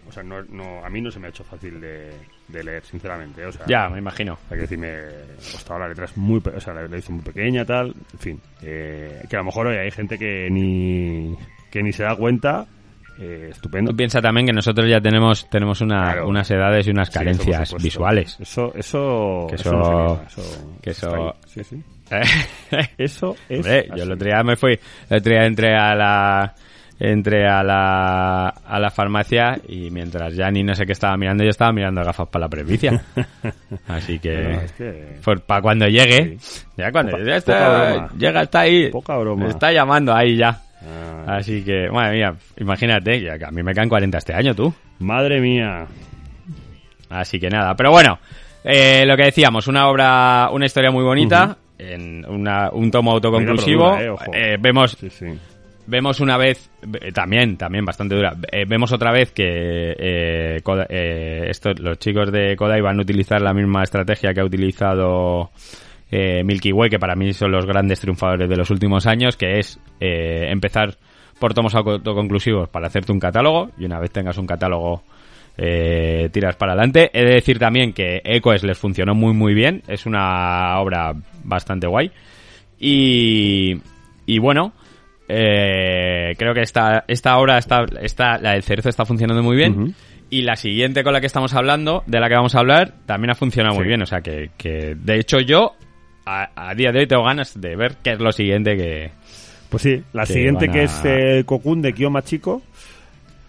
[0.08, 2.10] o sea, no, no, a mí no se me ha hecho fácil de,
[2.48, 3.44] de leer, sinceramente.
[3.46, 4.38] O sea, Ya, me imagino.
[4.50, 4.92] hay que decirme,
[5.52, 8.40] costado la letra es muy, o sea, la la hice muy pequeña, tal, en fin,
[8.62, 11.34] eh, que a lo mejor oye, hay gente que ni,
[11.70, 12.66] que ni se da cuenta,
[13.18, 13.92] eh, estupendo.
[13.92, 16.28] Tú piensa también que nosotros ya tenemos, tenemos una- Claro.
[16.28, 18.36] unas edades y unas Sí, eso, por carencias visuales.
[18.40, 21.32] Eso, eso, Que eso, no se eso- eso, que está eso- ahí.
[21.46, 21.82] Sí, sí.
[22.98, 23.58] Eso es.
[23.64, 24.78] Hombre, yo el otro día me fui,
[25.08, 26.54] el otro día entré a la
[27.12, 31.44] entré a la a la farmacia y mientras ya ni no sé qué estaba mirando,
[31.44, 33.02] yo estaba mirando gafas para la presbicia.
[33.88, 36.38] Así que No, es que- para cuando llegue,
[36.76, 39.48] ya cuando Poca- ya está, llega está ahí, Poca broma.
[39.48, 40.60] está llamando ahí ya.
[41.26, 44.54] Ah, Así que, madre mía, imagínate, ya que a mí me caen 40 este año,
[44.54, 44.72] tú.
[44.98, 45.86] madre mía.
[47.10, 48.18] Así que nada, pero bueno,
[48.64, 53.90] eh, lo que decíamos, una obra, una historia muy bonita, en una, un tomo autoconclusivo.
[53.90, 54.24] Dura, eh, ojo.
[54.34, 55.26] Eh, vemos Sí, sí.
[55.86, 60.60] Vemos una vez, eh, también, también bastante dura, eh, vemos otra vez que eh,
[61.48, 65.50] estos, los chicos de Kodai van a utilizar la misma estrategia que ha utilizado
[66.10, 69.80] Milky Way, que para mí son los grandes triunfadores de los últimos años, que es
[69.98, 70.94] empezar
[71.40, 75.02] por tomos autoconclusivos para hacerte un catálogo, y una vez tengas un catálogo
[75.56, 77.10] eh, tiras para adelante.
[77.12, 81.14] He de decir también que Echoes les funcionó muy muy bien, es una obra
[81.44, 82.10] bastante guay.
[82.78, 83.80] Y,
[84.26, 84.72] y bueno,
[85.28, 89.94] eh, creo que esta, esta obra, está, está, la del cerezo está funcionando muy bien.
[90.30, 93.30] Y la siguiente con la que estamos hablando, de la que vamos a hablar, también
[93.30, 94.02] ha funcionado muy bien.
[94.02, 95.74] O sea que, que de hecho yo,
[96.26, 99.10] a, a día de hoy tengo ganas de ver qué es lo siguiente que...
[99.68, 102.62] Pues sí, la que siguiente que es eh, Cocoon de Kiyoma Chico,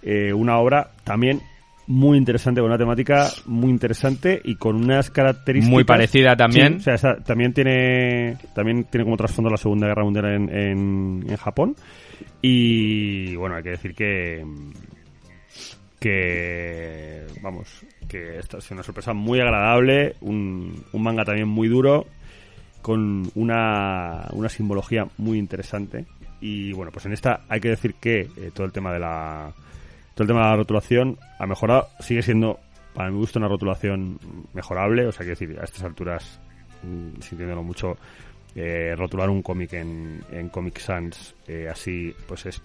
[0.02, 1.42] eh, una obra también
[1.88, 5.72] muy interesante, con una temática muy interesante y con unas características...
[5.72, 6.80] Muy parecida también.
[6.82, 11.26] Sí, o sea, también tiene también tiene como trasfondo la Segunda Guerra Mundial en, en,
[11.30, 11.76] en Japón
[12.42, 14.44] y bueno, hay que decir que
[16.00, 22.06] que vamos, que esta es una sorpresa muy agradable, un, un manga también muy duro
[22.82, 26.06] con una, una simbología muy interesante.
[26.42, 29.52] Y bueno, pues en esta hay que decir que eh, todo el tema de la
[30.16, 32.60] todo el tema de la rotulación ha mejorado, sigue siendo
[32.94, 34.18] para mi gusto una rotulación
[34.54, 36.40] mejorable, o sea, que decir, a estas alturas,
[36.84, 37.98] mm, sintiéndolo mucho,
[38.56, 42.62] eh, rotular un cómic en, Comic Sans eh, así, pues es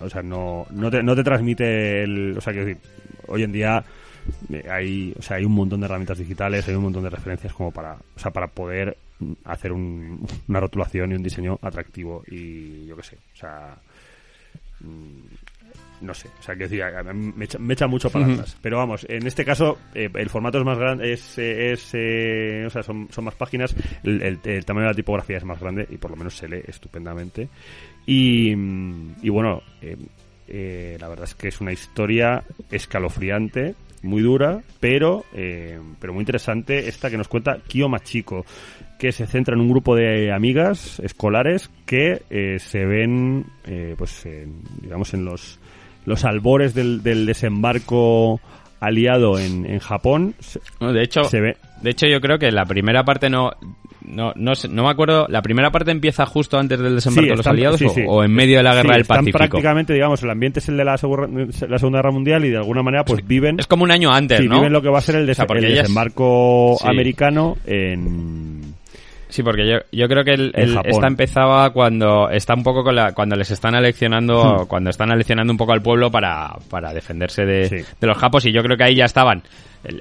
[0.00, 2.34] o sea, no, no, te, no te transmite el.
[2.38, 2.78] O sea, que decir,
[3.26, 3.84] hoy en día
[4.50, 7.52] eh, hay, o sea, hay un montón de herramientas digitales, hay un montón de referencias
[7.52, 12.22] como para, o sea, para poder mm, hacer un- una rotulación y un diseño atractivo
[12.28, 13.76] y yo qué sé, o sea,
[14.80, 15.20] mm,
[16.00, 18.26] no sé, o sea, que decir, a- a mí me echa, me echa mucho para
[18.34, 18.56] atrás.
[18.62, 22.64] Pero vamos, en este caso eh, el formato es más grande, es, eh, es eh,
[22.66, 25.60] o sea, son, son más páginas, el, el- el tamaño de la tipografía es más
[25.60, 27.48] grande y por lo menos se lee estupendamente.
[28.06, 29.96] Y, y bueno, eh,
[30.48, 36.22] eh, la verdad es que es una historia escalofriante, muy dura, pero, eh, pero muy
[36.22, 38.44] interesante esta que nos cuenta Kyo Machiko,
[38.98, 44.24] que se centra en un grupo de amigas escolares que eh, se ven, eh, pues,
[44.26, 45.60] en, digamos, en los,
[46.06, 48.40] los albores del, del desembarco
[48.80, 50.34] aliado en, en Japón.
[50.80, 53.50] No, de hecho, se ve, de hecho yo creo que la primera parte no...
[54.02, 57.28] No, no, sé- no me acuerdo, ¿la primera parte empieza justo antes del desembarco Sí,
[57.28, 58.02] de los están- aliados sí, o, sí.
[58.08, 59.38] o en medio de la guerra del están Pacífico?
[59.38, 62.56] prácticamente, digamos, el ambiente es el de la, Segura- la Segunda Guerra Mundial y de
[62.56, 64.56] alguna manera pues viven Es como un año antes, ¿no?
[64.56, 67.56] viven lo que va a ser el, des- O sea, porque el ellas- desembarco americano
[67.66, 68.59] en...
[69.30, 72.94] Sí, porque yo, yo creo que el, el- esta empezaba cuando está un poco con
[72.94, 74.66] la, cuando les están aleccionando, Hmm.
[74.66, 77.76] cuando están aleccionando un poco al pueblo para, para defenderse de, Sí.
[78.00, 79.42] de los japos y yo creo que ahí ya estaban.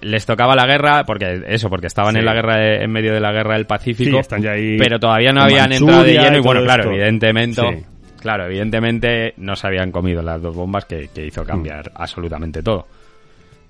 [0.02, 2.20] Les tocaba la guerra, porque eso, porque estaban Sí.
[2.20, 4.12] en la guerra, de- en medio de la guerra del Pacífico.
[4.12, 6.62] Sí, están ya ahí pero todavía no habían Manchuria entrado de lleno y y bueno,
[6.64, 6.94] claro, esto.
[6.96, 7.86] evidentemente, Sí.
[8.20, 12.88] claro, evidentemente no se habían comido las dos bombas que, que hizo cambiar absolutamente todo.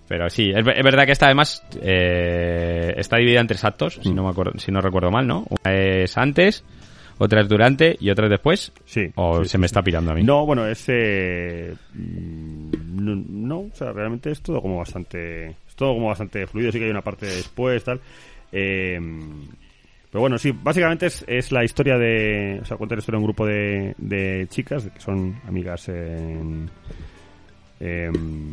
[0.09, 4.09] Pero sí, es, es verdad que esta además eh, está dividida en tres actos, si
[4.11, 4.15] Mm.
[4.15, 5.45] no me acuerdo, si no recuerdo mal, ¿no?
[5.47, 6.65] Una es antes,
[7.19, 8.71] otra es durante y otra es después.
[8.85, 9.11] Sí.
[9.15, 10.23] O sí, se me está pirando a mí.
[10.23, 10.83] No, bueno, es...
[10.87, 12.71] eh, mm,
[13.05, 15.49] no, no, o sea, realmente es todo como bastante...
[15.49, 18.01] Es todo como bastante fluido, sí que hay una parte después, tal.
[18.51, 18.99] Eh,
[20.11, 22.57] pero bueno, sí, básicamente es, es la historia de...
[22.63, 26.67] O sea, cuenta la historia de un grupo de, de chicas que son amigas en...
[27.79, 28.51] em,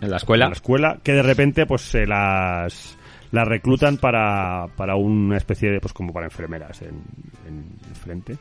[0.00, 0.44] En la escuela.
[0.46, 2.96] en la escuela que de repente pues se las
[3.32, 7.02] las reclutan para, para una especie de pues como para enfermeras en,
[7.48, 8.36] en frente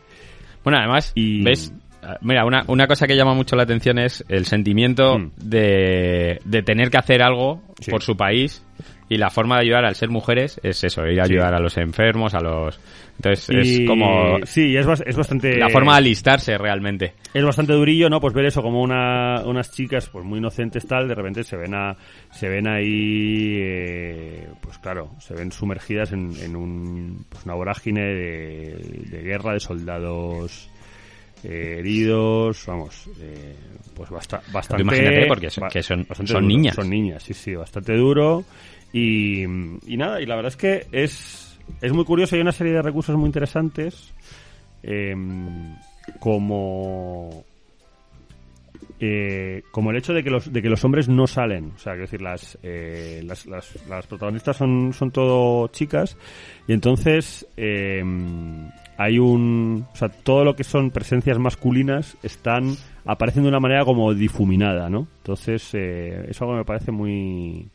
[0.64, 1.74] Bueno, además, Y- ¿ves?
[2.04, 5.32] Ah, Mira, una, una cosa que llama mucho la atención es el sentimiento Mm.
[5.38, 7.90] de, de tener que hacer algo Sí.
[7.92, 8.65] por su país
[9.08, 11.34] y la forma de ayudar al ser mujeres es eso, ir a Sí.
[11.34, 12.80] ayudar a los enfermos, a los...
[13.18, 17.14] Entonces Y- es como sí es, es bastante la forma de alistarse realmente.
[17.34, 21.08] es bastante durillo no pues ver eso como una, unas chicas pues muy inocentes tal
[21.08, 21.96] de repente se ven a
[22.32, 28.02] se ven ahí eh, pues claro se ven sumergidas en, en un pues una vorágine
[28.02, 30.70] de, de guerra de soldados
[31.44, 33.56] eh, heridos vamos eh,
[33.96, 36.76] pues basta- bastante imagínate, porque son- ba- que son- son niñas.
[36.76, 38.44] son niñas sí sí bastante duro
[38.98, 42.72] y, y nada y la verdad es que es es muy curioso hay una serie
[42.72, 44.14] de recursos muy interesantes
[44.84, 45.76] em,
[46.18, 47.44] como
[49.02, 51.74] eh, como el hecho de que los de que los hombres no salen.
[51.76, 56.16] O sea es decir las eh, las, las, protagonistas son son todo chicas
[56.66, 63.44] y entonces em, hay un o sea todo lo que son presencias masculinas están aparecen
[63.44, 67.70] de una manera como difuminada no entonces eh, es algo me parece muy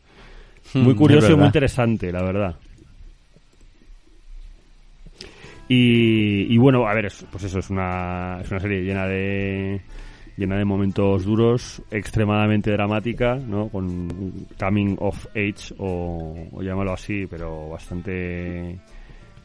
[0.75, 2.55] muy Mm, curioso es y muy interesante la verdad
[5.69, 9.81] Y, y bueno, a ver, es- pues eso, es una, es una serie llena de
[10.37, 13.69] llena de momentos duros, extremadamente dramática, ¿no?
[13.69, 18.79] Con coming of age o, o llámalo así, pero bastante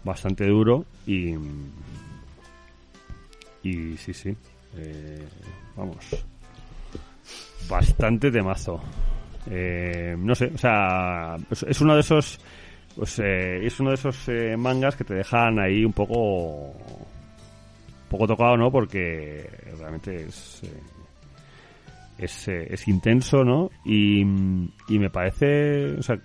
[0.04, 1.34] bastante duro y
[3.62, 4.34] y sí, sí.
[4.76, 5.26] eh,
[5.76, 6.24] vamos.
[7.68, 8.80] Bastante temazo.
[9.50, 12.40] Eh, no sé, o sea, es, es uno de esos
[12.96, 18.08] pues eh, es uno de esos eh, mangas que te dejan ahí un poco un
[18.08, 18.70] poco tocado, ¿no?
[18.70, 20.62] Porque realmente es
[22.18, 23.70] es, es intenso, ¿no?
[23.84, 26.18] Y, y me parece, o sea,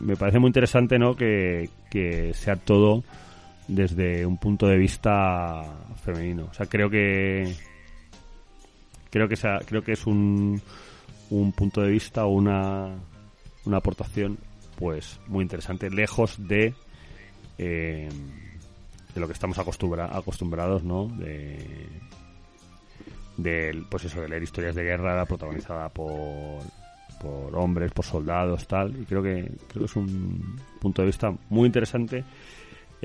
[0.00, 1.14] me parece muy interesante, ¿no?
[1.14, 3.04] Que, que sea todo
[3.68, 5.62] desde un punto de vista
[6.02, 6.46] femenino.
[6.50, 7.54] O sea, creo que
[9.10, 10.60] creo que creo que es un,
[11.30, 12.94] un punto de vista o una,
[13.64, 14.38] una aportación
[14.78, 16.74] pues muy interesante, lejos de
[17.58, 18.08] eh,
[19.14, 21.06] de lo que estamos acostumbra, acostumbrados, ¿no?
[21.06, 21.86] De,
[23.36, 26.62] del pues eso de leer historias de guerra protagonizada por
[27.20, 31.32] por hombres por soldados tal y creo que creo que es un punto de vista
[31.48, 32.24] muy interesante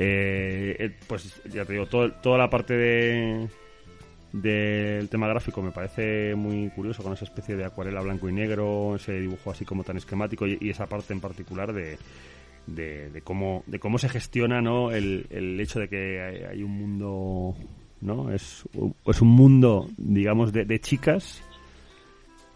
[0.02, 3.50] Eh, eh, pues ya te digo todo- toda la parte de
[4.32, 5.62] del tema gráfico.
[5.62, 9.66] Me parece muy curioso con esa especie de acuarela blanco y negro ese dibujo así
[9.66, 11.98] como tan esquemático y, esa parte en particular de
[12.68, 15.26] de, cómo de cómo se gestiona no el,
[15.60, 17.56] hecho de que hay, un mundo
[18.02, 18.64] no es
[19.06, 21.42] es un mundo digamos de, de chicas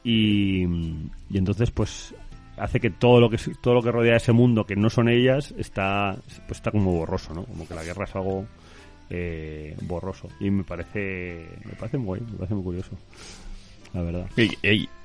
[0.03, 2.13] y, y entonces pues
[2.57, 5.53] hace que todo lo que todo lo que rodea ese mundo que no son ellas
[5.57, 6.15] está
[6.47, 8.45] pues está como borroso no como que la guerra es algo
[9.09, 12.91] eh, borroso y me parece me parece muy me parece muy curioso
[13.93, 14.25] la verdad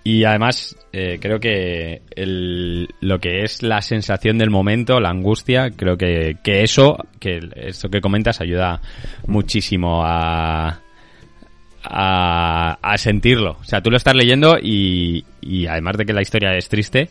[0.04, 5.68] y además, eh, creo que el- lo que es la sensación del momento, la angustia,
[5.70, 8.80] creo que, que eso, que esto que comentas ayuda
[9.26, 10.80] muchísimo a,
[11.82, 13.58] a, a sentirlo.
[13.60, 17.10] O sea, tú lo estás leyendo y, y además de que la historia es triste,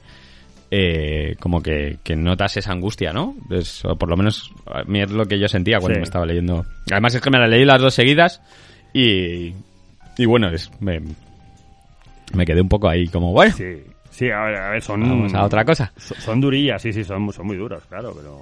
[0.72, 3.36] eh, como que, que notas esa angustia, ¿no?
[3.50, 6.00] Es- o por lo menos a mí es lo que yo sentía cuando Sí.
[6.00, 6.66] me estaba leyendo.
[6.92, 8.42] Además es que me la leí las dos seguidas
[8.94, 9.54] y,
[10.18, 11.00] y bueno, es, me,
[12.34, 15.34] me quedé un poco ahí como, bueno, sí sí a ver, a ver son vamos
[15.34, 15.92] a otra cosa.
[15.98, 18.40] son, son durillas sí sí son, son muy duras claro pero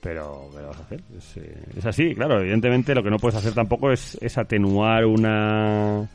[0.00, 1.00] pero ¿qué vas a hacer?
[1.16, 2.38] Es, eh, es así, claro.
[2.40, 6.06] Evidentemente, lo que no puedes hacer tampoco es, es atenuar una.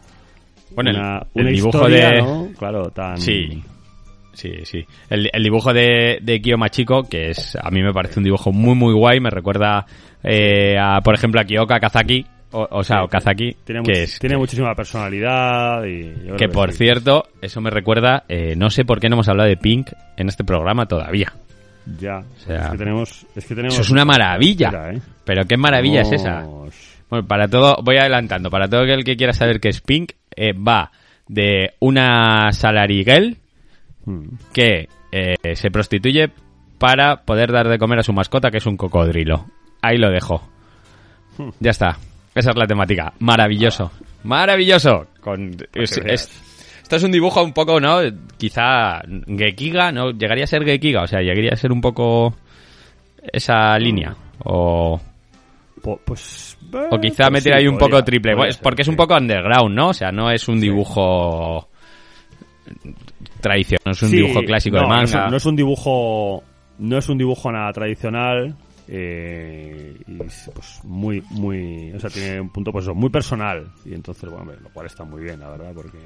[0.75, 2.49] Bueno, el- una, el una dibujo historia, de- ¿no?
[2.57, 3.17] Claro, tan.
[3.17, 3.63] Sí.
[4.39, 4.85] Sí, sí.
[5.09, 8.53] El, el dibujo de, de Kyo Machiko, que es, a mí me parece un dibujo
[8.53, 9.85] muy, muy guay, me recuerda
[10.23, 14.37] eh, a, por ejemplo, a Kyoka Kazaki, o, o sea, Okazaki, Tiene, que es, tiene
[14.37, 16.37] muchísima personalidad y.
[16.37, 19.57] que por cierto, eso me recuerda, eh, no sé por qué no hemos hablado de
[19.57, 21.33] Pink en este programa todavía.
[21.99, 22.23] Ya.
[22.37, 23.25] sea, es que tenemos.
[23.35, 24.71] Es que tenemos Eso es una maravilla.
[24.93, 25.01] ¿eh?
[25.25, 26.45] Pero qué maravilla es esa.
[27.09, 30.53] Bueno, para todo, voy adelantando, para todo el que quiera saber qué es Pink, eh,
[30.53, 30.91] va
[31.27, 33.03] de una salary
[34.11, 34.27] Hmm.
[34.53, 36.31] que eh, se prostituye
[36.79, 39.45] para poder dar de comer a su mascota, que es un cocodrilo.
[39.81, 40.41] Ahí lo dejo.
[41.37, 41.49] Hmm.
[41.59, 41.97] Ya está.
[42.33, 43.13] Esa es la temática.
[43.19, 43.91] Maravilloso.
[44.23, 45.07] Maravilloso.
[45.21, 45.97] Con, es-
[46.81, 47.99] esto es un dibujo un poco, ¿no?
[48.37, 50.09] Quizá Gekiga, ¿no?
[50.11, 52.33] Llegaría a ser Gekiga, o sea, llegaría a ser un poco
[53.31, 54.15] esa línea.
[54.45, 54.99] O,
[55.83, 56.57] Po- Pues.
[56.91, 58.51] o quizá pues meter sí, ahí un podría- poco triple.
[58.53, 59.89] ser, porque es un poco underground, ¿no?
[59.89, 61.69] O sea, no es un dibujo
[63.39, 65.03] tradicional, no es un Sí, dibujo clásico no, de no manga.
[65.05, 66.43] es un- No es, un dibujo.
[66.79, 68.55] No es un dibujo nada tradicional.
[68.91, 71.91] eh, y pues muy, muy.
[71.93, 73.71] O sea, tiene un punto, pues eso, muy personal.
[73.85, 75.99] Y entonces, bueno, lo cual está muy bien, la verdad, porque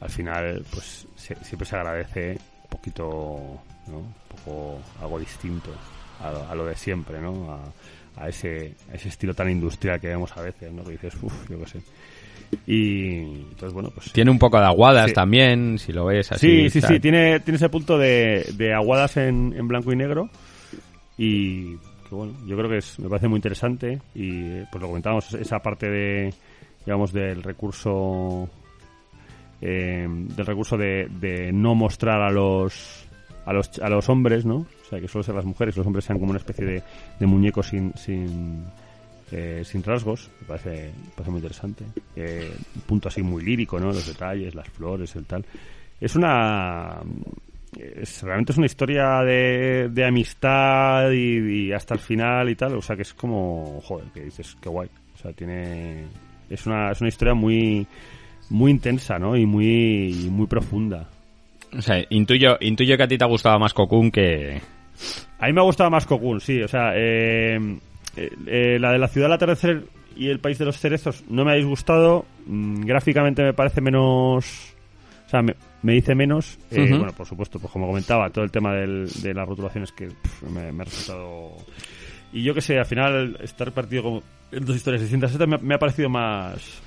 [0.00, 3.98] al final, pues se- siempre se agradece un poquito, ¿no?
[3.98, 5.70] Un poco algo distinto
[6.22, 7.52] a, lo- a lo de siempre, ¿no?
[7.52, 10.84] A, a ese, a ese estilo tan industrial que vemos a veces, ¿no?
[10.84, 11.80] Que dices, uff, yo qué sé.
[12.66, 13.18] Y
[13.50, 14.12] entonces, bueno, pues.
[14.12, 15.14] Tiene un poco de aguadas Sí.
[15.14, 16.46] también, si lo ves así.
[16.46, 16.94] Sí, sí, tal.
[16.94, 20.28] sí, tiene, tiene ese punto de, de aguadas en, en blanco y negro
[21.16, 21.76] y
[22.08, 25.32] que bueno, yo creo que es, me parece muy interesante y eh, pues lo comentábamos,
[25.34, 26.32] esa parte de,
[26.86, 28.48] digamos, del recurso
[29.60, 33.06] eh, del recurso de, de no mostrar a los,
[33.44, 34.56] a los a los hombres, ¿no?
[34.58, 36.82] O sea, que solo sean las mujeres, los hombres sean como una especie de,
[37.18, 38.64] de muñecos sin, sin
[39.32, 41.84] eh, sin rasgos, me parece, me parece muy interesante.
[42.16, 43.86] Eh, un punto así muy lírico, ¿no?
[43.86, 45.44] Los detalles, las flores, el tal.
[46.00, 47.00] Es una.
[47.76, 52.76] Es, realmente es una historia de, de amistad y, y hasta el final y tal.
[52.76, 53.80] O sea, que es como.
[53.84, 54.88] Joder, que dices, qué guay.
[55.14, 56.04] O sea, tiene.
[56.48, 57.86] Es una, es una historia muy.
[58.50, 59.36] Muy intensa, ¿no?
[59.36, 61.06] Y muy, y muy profunda.
[61.76, 64.60] O sea, intuyo, intuyo que a ti te ha gustado más Cocoon que...
[65.38, 66.62] A mí me ha gustado más Cocoon, sí.
[66.62, 67.58] O sea, eh,
[68.24, 69.84] eh, eh, la de la ciudad del atardecer
[70.16, 72.24] y el país de los cerezos no me ha disgustado.
[72.46, 74.74] Mm, gráficamente me parece menos.
[75.26, 76.58] O sea, me, me dice menos.
[76.70, 76.88] Eh.
[76.98, 80.08] Bueno, por supuesto, pues como comentaba, todo el tema del- de las rotulaciones que
[80.50, 81.52] me, me ha resultado.
[82.32, 85.56] Y yo que sé, al final, estar partido como en dos historias distintas, esta me,
[85.56, 86.80] ha- me ha parecido más.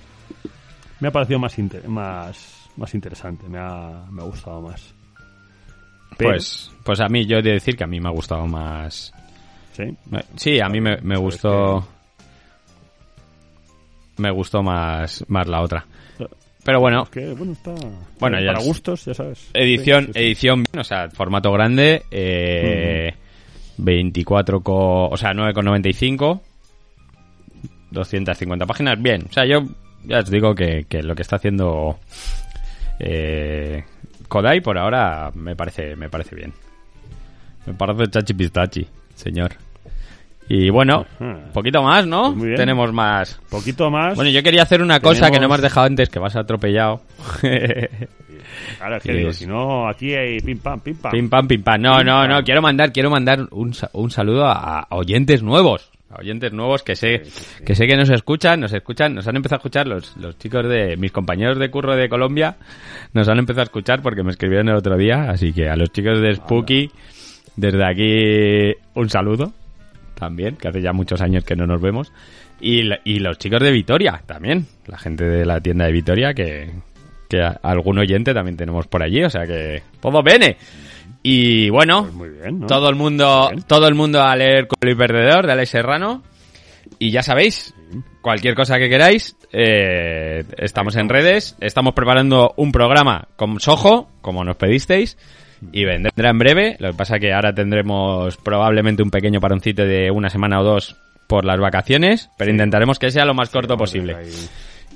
[0.99, 4.93] Me ha parecido más, inter- más, más interesante, me ha, me ha gustado más.
[6.17, 8.45] Pero- Pues, pues a mí, yo he de decir que a mí me ha gustado
[8.47, 9.13] más.
[10.36, 10.59] Sí.
[10.59, 11.88] A mí me, me gustó.
[14.17, 15.86] Me gustó más, más la otra.
[16.63, 17.73] Pero bueno, Es que, bueno, está.
[18.19, 19.49] Bueno, ya para gustos, ya sabes.
[19.53, 20.25] edición, Sí, sí, sí.
[20.25, 23.15] edición, bien, o sea, formato grande, eh,
[23.77, 26.39] 24 co, o sea, 9,95,
[27.89, 29.23] 250 páginas, bien.
[29.27, 29.63] O sea, yo
[30.03, 31.99] ya os digo que, que lo que está haciendo
[32.99, 33.84] eh,
[34.27, 36.53] Kodai por ahora me parece, me parece bien.
[37.65, 39.51] Me parece chachi pistachi, señor.
[40.54, 41.06] Y bueno,
[41.54, 42.24] poquito más, ¿no?
[42.26, 42.58] Pues muy bien.
[42.58, 43.39] Tenemos más.
[43.49, 44.16] Poquito más.
[44.16, 47.02] Bueno, yo quería hacer una cosa que no me has dejado antes, que vas atropellado.
[48.78, 51.12] Claro, es que digo, si no, aquí hay pim pam, pim pam.
[51.12, 51.82] Pim pam, pim pam.
[51.82, 52.30] No, Pim, no, pam.
[52.30, 52.43] no.
[52.43, 55.89] Quiero mandar, quiero mandar un, un saludo a, a oyentes nuevos.
[56.10, 57.64] A oyentes nuevos que sé, Sí, sí, sí.
[57.64, 60.68] que sé que nos escuchan, nos escuchan, nos han empezado a escuchar los, los chicos
[60.68, 62.58] de mis compañeros de curro de Colombia,
[63.14, 65.89] nos han empezado a escuchar porque me escribieron el otro día, así que a los
[65.93, 66.91] chicos de Spooky,
[67.56, 69.54] desde aquí un saludo
[70.22, 72.13] también, que hace ya muchos años que no nos vemos.
[72.61, 76.69] Y, y los chicos de Vitoria también, la gente de la tienda de Vitoria, que,
[77.28, 80.57] que a- algún oyente también tenemos por allí, o sea que todo bene.
[81.24, 82.67] Y bueno, Pues muy bien, ¿no?
[82.67, 83.63] todo el mundo, Bien.
[83.67, 86.24] todo el mundo a leer Culo y Perdedor de Alex Serrano.
[86.99, 87.74] Y ya sabéis,
[88.22, 94.43] cualquier cosa que queráis, eh, estamos en redes, estamos preparando un programa con Soho, como
[94.43, 95.17] nos pedisteis,
[95.72, 96.76] y vendrá en breve.
[96.80, 100.95] Lo que pasa que ahora tendremos probablemente un pequeño paroncito de una semana o dos
[101.28, 104.18] por las vacaciones, pero intentaremos que sea lo más corto posible.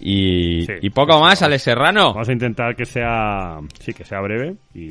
[0.01, 1.41] Y, Sí, y poco más.
[1.41, 2.13] Alex Serrano.
[2.13, 4.89] Vamos a intentar que sea, sí, que sea breve y,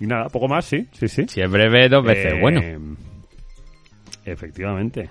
[0.00, 1.26] y nada, poco más, sí, sí, sí.
[1.28, 2.60] Si es breve, dos veces, Eh, bueno.
[4.24, 5.08] Efectivamente.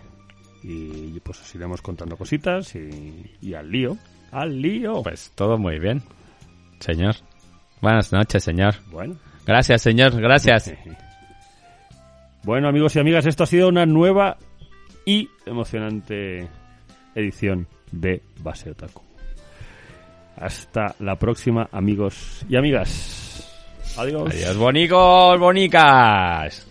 [0.63, 3.97] Y pues os iremos contando cositas y, y al lío.
[4.31, 5.01] Al lío.
[5.03, 6.01] Pues todo muy bien,
[6.79, 7.15] señor.
[7.81, 8.75] Buenas noches, señor.
[8.91, 9.15] Bueno.
[9.49, 10.71] Gracias, señor, gracias.
[12.41, 14.37] Bueno, amigos y amigas, esto ha sido una nueva
[15.05, 16.47] y emocionante
[17.13, 19.03] edición de Base Otaku.
[20.37, 23.93] Hasta la próxima, amigos y amigas.
[23.97, 24.31] Adiós.
[24.31, 26.68] Adiós, bonicos, bonicas.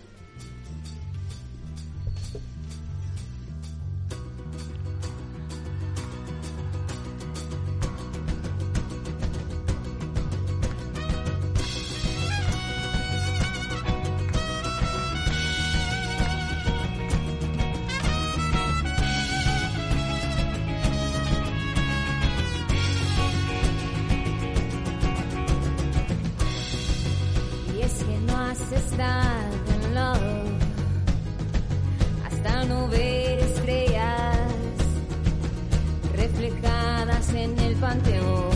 [37.89, 38.48] Panteón.